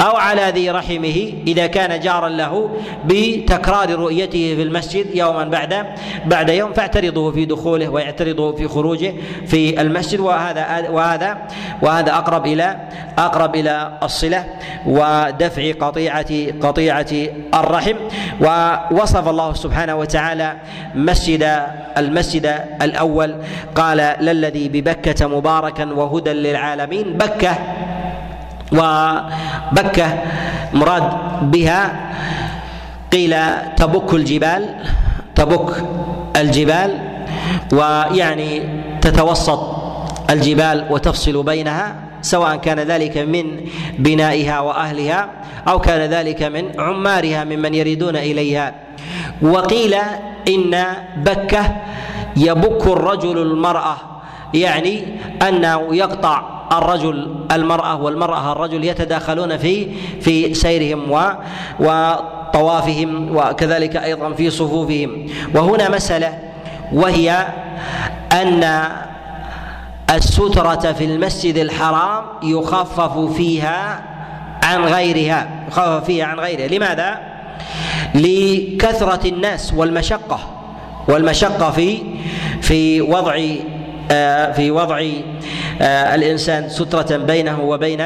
[0.00, 2.70] أو على ذي رحمه إذا كان جارا له
[3.04, 5.86] بتكرار رؤيته في المسجد يوما بعد
[6.26, 9.12] بعد يوم فاعترضه في دخوله ويعترضه في خروجه
[9.46, 10.20] في المسجد.
[10.20, 11.38] وهذا وهذا
[11.82, 12.76] وهذا أقرب إلى
[13.18, 14.44] أقرب إلى الصلة
[14.86, 17.06] ودفع قطيعه قطيعة
[17.54, 17.96] الرحم.
[18.40, 20.56] ووصف الله سبحانه وتعالى
[20.94, 21.62] مسجد
[21.98, 23.34] المسجد الأول.
[23.74, 27.54] قال للذي ببكة مباركا وهدى للعالمين بكة.
[28.72, 30.08] وبكة
[30.74, 31.06] مراد
[31.42, 31.80] بها
[33.12, 33.34] قيل
[33.76, 34.62] تبك الجبال
[35.34, 35.68] تبك
[36.36, 36.90] الجبال
[37.72, 38.62] ويعني
[39.02, 39.60] تتوسط
[40.30, 43.60] الجبال وتفصل بينها سواء كان ذلك من
[43.98, 45.28] بنائها وأهلها
[45.68, 48.74] أو كان ذلك من عمارها ممن يريدون إليها.
[49.42, 49.94] وقيل
[50.48, 50.84] إن
[51.16, 51.76] بكة
[52.36, 53.96] يبك الرجل المرأة.
[54.54, 55.04] يعني
[55.48, 56.42] أنه يقطع
[56.72, 59.86] الرجل المرأة والمرأة الرجل يتداخلون في
[60.20, 61.20] في سيرهم و
[61.80, 66.38] وطوافهم وكذلك أيضا في صفوفهم وهنا مسألة
[66.92, 67.46] وهي
[68.32, 68.88] أن
[70.10, 74.02] السترة في المسجد الحرام يخفف فيها
[74.62, 77.18] عن غيرها يخفف فيها عن غيرها لماذا؟
[78.14, 80.38] لكثرة الناس والمشقة
[81.08, 82.02] والمشقة في
[82.60, 83.36] في وضع
[84.52, 85.02] في وضع
[85.80, 88.04] آه، الإنسان سترة بينه وبين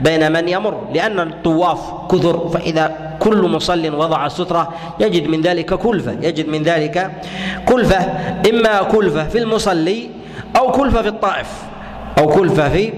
[0.00, 0.88] بين من يمر.
[0.94, 1.78] لأن الطواف
[2.10, 7.10] كثر فإذا كل مصل وضع سترة يجد من ذلك كلفة يجد من ذلك
[7.66, 7.98] كلفة.
[8.50, 10.10] إما كلفة في المصلي
[10.56, 11.48] أو كلفة في الطائف
[12.18, 12.92] أو كلفة في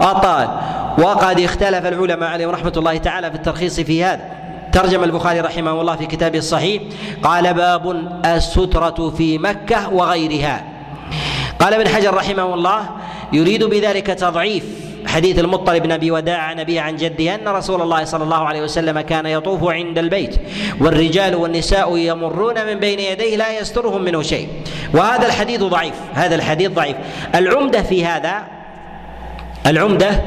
[0.00, 0.50] الطائف.
[0.98, 4.20] وقد اختلف العلماء عليهم رحمة الله تعالى في الترخيص في هذا.
[4.72, 6.82] ترجم البخاري رحمه الله في كتابه الصحيح
[7.22, 10.75] قال باب السترة في مكة وغيرها.
[11.58, 12.88] قال ابن حجر رحمه الله
[13.32, 14.64] يريد بذلك تضعيف
[15.06, 18.62] حديث المطلب بن أبي وداع عن ابي عن جده أن رسول الله صلى الله عليه
[18.62, 20.36] وسلم كان يطوف عند البيت
[20.80, 24.48] والرجال والنساء يمرون من بين يديه لا يسترهم منه شيء.
[24.94, 26.96] وهذا الحديث ضعيف هذا الحديث ضعيف.
[27.34, 28.44] العمدة في هذا
[29.66, 30.22] العمدة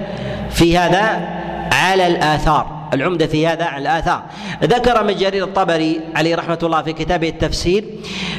[0.52, 1.30] في هذا
[1.72, 2.79] على الآثار.
[2.94, 4.22] العمدة في هذا على الآثار.
[4.64, 7.86] ذكر من جرير الطبري عليه رحمة الله في كتابه التفسير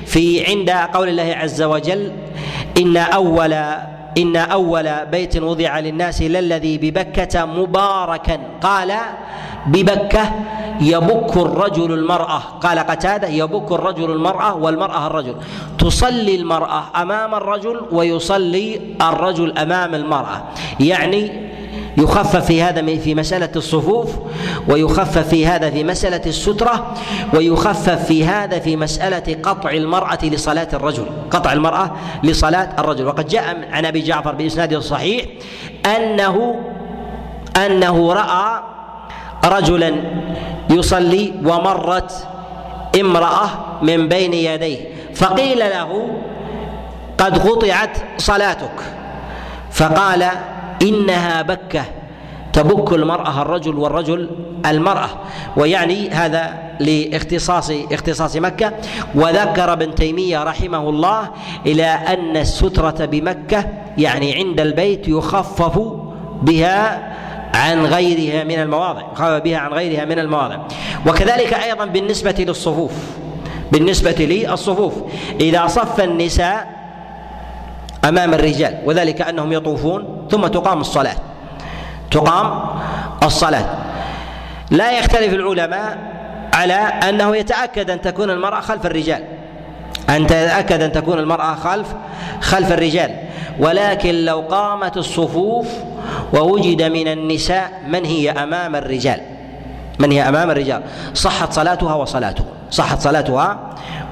[0.06, 2.12] في عند قول الله عز وجل
[2.78, 3.52] إن اول
[4.18, 8.38] إن أول بيت وضع للناس للذي ببكة مباركا.
[8.62, 8.92] قال
[9.66, 10.32] ببكة
[10.80, 12.38] يبك الرجل المرأة.
[12.38, 15.34] قال قتادة يبك الرجل المرأة والمرأة الرجل.
[15.78, 20.42] تصلي المرأة أمام الرجل ويصلي الرجل أمام المرأة.
[20.80, 21.50] يعني
[21.96, 24.10] يخفف في هذا في مسألة الصفوف
[24.68, 26.94] ويخفف في هذا في مسألة السترة
[27.34, 31.90] ويخفف في هذا في مسألة قطع المرأة لصلاة الرجل قطع المرأة
[32.22, 33.06] لصلاة الرجل.
[33.06, 35.24] وقد جاء عن أبي جعفر بإسناده الصحيح
[35.96, 36.60] أنه
[37.56, 38.62] أنه رأى
[39.44, 39.94] رجلا
[40.70, 42.28] يصلي ومرت
[43.00, 43.48] امرأة
[43.82, 44.78] من بين يديه
[45.14, 46.08] فقيل له
[47.18, 48.80] قد قطعت صلاتك
[49.70, 50.26] فقال
[50.82, 51.84] إنها بكة.
[52.52, 54.30] تبك المرأة الرجل والرجل
[54.66, 55.08] المرأة.
[55.56, 58.72] ويعني هذا لاختصاص اختصاص مكة.
[59.14, 61.30] وذكر ابن تيمية رحمه الله
[61.66, 63.64] إلى أن السترة بمكة
[63.98, 65.78] يعني عند البيت يخفف
[66.42, 67.12] بها
[67.54, 69.02] عن غيرها من المواضع.
[69.12, 70.58] يخفف بها عن غيرها من المواضع.
[71.06, 72.92] وكذلك أيضا بالنسبة للصفوف.
[73.72, 74.94] بالنسبة للصفوف.
[75.40, 76.79] إذا صف النساء
[78.04, 81.16] أمام الرجال وذلك أنهم يطوفون ثم تقام الصلاة.
[82.10, 82.60] تقام
[83.22, 83.66] الصلاة.
[84.70, 85.98] لا يختلف العلماء
[86.54, 89.22] على أنه يتأكد أن تكون المرأة خلف الرجال.
[90.08, 91.88] أن تتأكد أن تكون المرأة خلف
[92.40, 93.16] خلف الرجال.
[93.58, 95.68] ولكن لو قامت الصفوف
[96.32, 99.20] ووجد من النساء من هي أمام الرجال.
[100.00, 100.82] من هي أمام الرجال؟
[101.14, 102.44] صحت صلاتها وصلاته.
[102.70, 103.58] صحت صلاتها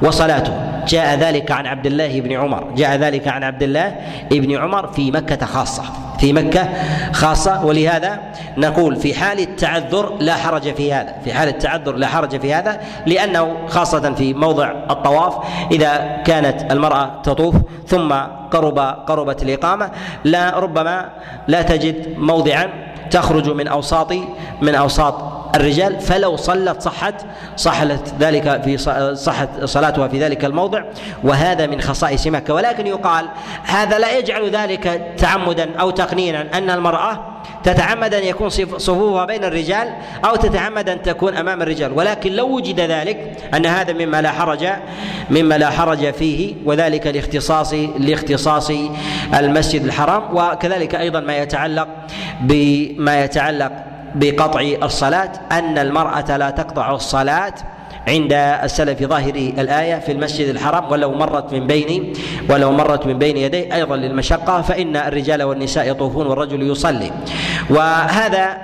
[0.02, 0.52] وصلاته.
[0.88, 2.64] جاء ذلك عن عبد الله بن عمر.
[2.76, 3.94] جاء ذلك عن عبد الله
[4.30, 5.82] بن عمر في مكة خاصة.
[6.18, 6.68] في مكة
[7.12, 7.64] خاصة.
[7.64, 8.18] ولهذا
[8.56, 11.14] نقول في حال التعذر لا حرج في هذا.
[11.24, 15.34] في حال التعذر لا حرج في هذا لأنه خاصة في موضع الطواف
[15.70, 17.54] إذا كانت المرأة تطوف
[17.86, 18.14] ثم
[18.50, 19.90] قرب قربت الإقامة
[20.24, 21.08] لا ربما
[21.48, 22.68] لا تجد موضعا
[23.10, 24.12] تخرج من أوساط
[24.62, 27.14] من أوساط الرجال فلو صلت صحت
[27.56, 28.76] صحت ذلك في
[29.14, 30.82] صحت صلاتها في ذلك الموضع
[31.24, 32.54] وهذا من خصائص مكة.
[32.54, 33.26] ولكن يقال
[33.64, 39.92] هذا لا يجعل ذلك تعمدا أو تقنينا أن المرأة تتعمد أن يكون صفوفها بين الرجال
[40.24, 41.92] أو تتعمد أن تكون أمام الرجال.
[41.92, 44.66] ولكن لو وجد ذلك أن هذا مما لا حرج
[45.30, 48.72] مما لا حرج فيه وذلك لاختصاص لاختصاص
[49.34, 51.88] المسجد الحرام وكذلك أيضا ما يتعلق
[52.40, 53.72] بما يتعلق
[54.14, 57.54] بقطع الصلاة أن المرأة لا تقطع الصلاة
[58.08, 62.12] عند السلف ظاهر الآية في المسجد الحرام ولو مرت من بين
[62.50, 67.10] ولو مرت من بين يديه أيضا للمشقة فإن الرجال والنساء يطوفون والرجل يصلي.
[67.70, 68.56] وهذا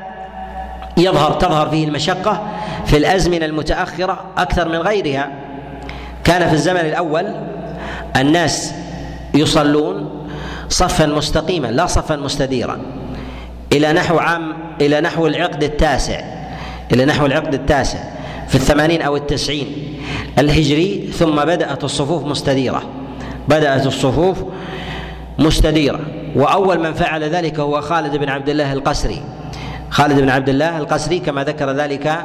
[0.97, 2.43] يظهر تظهر فيه المشقة
[2.87, 5.31] في الأزمنة المتأخرة أكثر من غيرها.
[6.25, 7.35] كان في الزمن الأول
[8.17, 8.75] الناس
[9.35, 10.27] يصلون
[10.69, 12.79] صفا مستقيما لا صفا مستديرا.
[13.75, 16.21] إلى نحو عام إلى نحو العقد التاسع
[16.93, 17.99] إلى نحو العقد التاسع
[18.49, 19.67] في الثمانين أو التسعين
[20.39, 22.83] الهجري ثم بدأت الصفوف مستديرة.
[23.49, 24.45] بدأت الصفوف
[25.39, 26.01] مستديرة.
[26.37, 29.23] وأول من فعل ذلك هو خالد بن عبد الله القسري.
[29.91, 32.19] خالد بن عبد الله القسري كما ذكر ذلك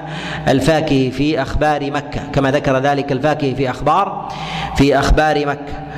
[0.48, 4.32] الفاكهي في أخبار مكة كما ذكر ذلك الفاكهي في أخبار
[4.76, 5.89] في أخبار مكة.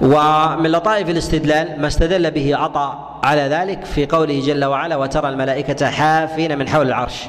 [0.00, 5.90] ومن لطائف الاستدلال ما استدل به عطاء على ذلك في قوله جل وعلا وترى الملائكة
[5.90, 7.22] حافين من حول العرش.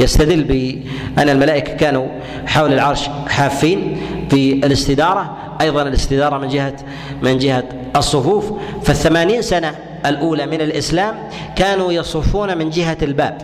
[0.00, 2.08] يستدل بأن الملائكة كانوا
[2.46, 4.00] حول العرش حافين
[4.30, 6.76] في الاستدارة أيضا الاستدارة من جهة
[7.22, 7.64] من جهة
[7.96, 8.52] الصفوف.
[8.82, 9.74] فالثمانين سنة
[10.06, 11.14] الأولى من الإسلام
[11.56, 13.38] كانوا يصفون من جهة الباب.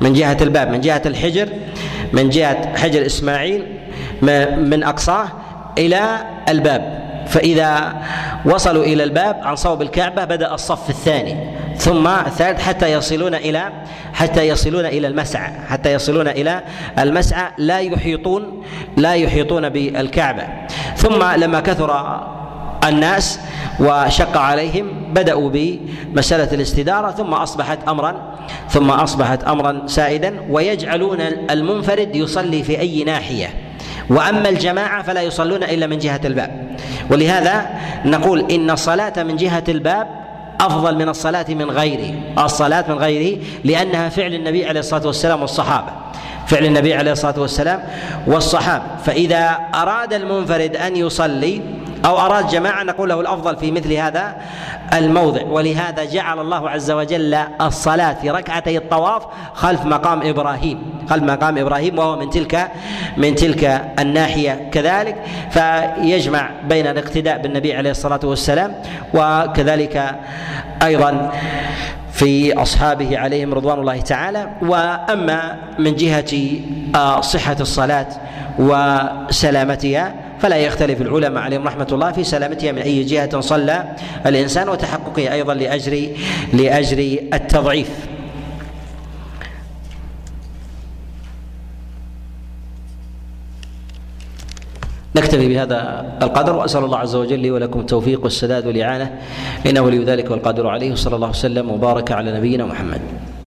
[0.00, 1.48] من جهة الباب من جهة الحجر
[2.12, 3.66] من جهة حجر إسماعيل
[4.56, 5.28] من أقصاه
[5.78, 6.18] إلى
[6.48, 7.05] الباب.
[7.26, 8.02] فإذا
[8.44, 11.36] وصلوا إلى الباب عن صوب الكعبة بدأ الصف الثاني
[11.76, 13.72] ثم الثالث حتى يصلون إلى
[14.12, 16.62] حتى يصلون إلى المسعى حتى يصلون إلى
[16.98, 18.62] المسعى لا يحيطون
[18.96, 20.42] لا يحيطون بالكعبة.
[20.96, 22.20] ثم لما كثر
[22.88, 23.40] الناس
[23.80, 28.36] وشق عليهم بدأوا بمسألة الاستدارة ثم أصبحت أمرا
[28.68, 31.20] ثم أصبحت أمرا سائدا ويجعلون
[31.50, 33.65] المنفرد يصلي في أي ناحية.
[34.10, 36.76] وأما الجماعة فلا يصلون إلا من جهة الباب.
[37.10, 37.66] ولهذا
[38.04, 40.08] نقول إن الصلاة من جهة الباب
[40.60, 42.14] أفضل من الصلاة من غيره.
[42.44, 45.92] الصلاة من غيره لأنها فعل النبي عليه الصلاة والسلام والصحابة.
[46.46, 47.82] فعل النبي عليه الصلاة والسلام
[48.26, 48.84] والصحابة.
[49.04, 51.60] فإذا أراد المنفرد أن يصلي
[52.06, 54.36] أو أراد جماعة نقول له الأفضل في مثل هذا
[54.92, 55.42] الموضع.
[55.42, 59.22] ولهذا جعل الله عز وجل الصلاة في ركعتي الطواف
[59.54, 60.78] خلف مقام إبراهيم
[61.10, 62.68] خلف مقام إبراهيم وهو من تلك
[63.16, 65.16] من تلك الناحية كذلك.
[65.50, 68.74] فيجمع بين الاقتداء بالنبي عليه الصلاة والسلام
[69.14, 70.14] وكذلك
[70.82, 71.32] أيضا
[72.12, 74.48] في أصحابه عليهم رضوان الله تعالى.
[74.62, 76.60] وأما من جهة
[76.94, 78.06] آه، صحة الصلاة
[78.58, 83.84] وسلامتها فلا يختلف العلماء عليهم رحمة الله في سلامتها من أي جهة صلى
[84.26, 86.08] الإنسان وتحققه أيضا لاجر
[86.52, 87.90] لأجر التضعيف.
[95.16, 99.20] نكتفي بهذا القدر وأسأل الله عز وجل لي ولكم التوفيق والسداد والإعانة.
[99.66, 100.92] إنه ولي ذلك والقادر عليه.
[100.92, 103.00] وصلى الله وسلم وبارك على نبينا محمد.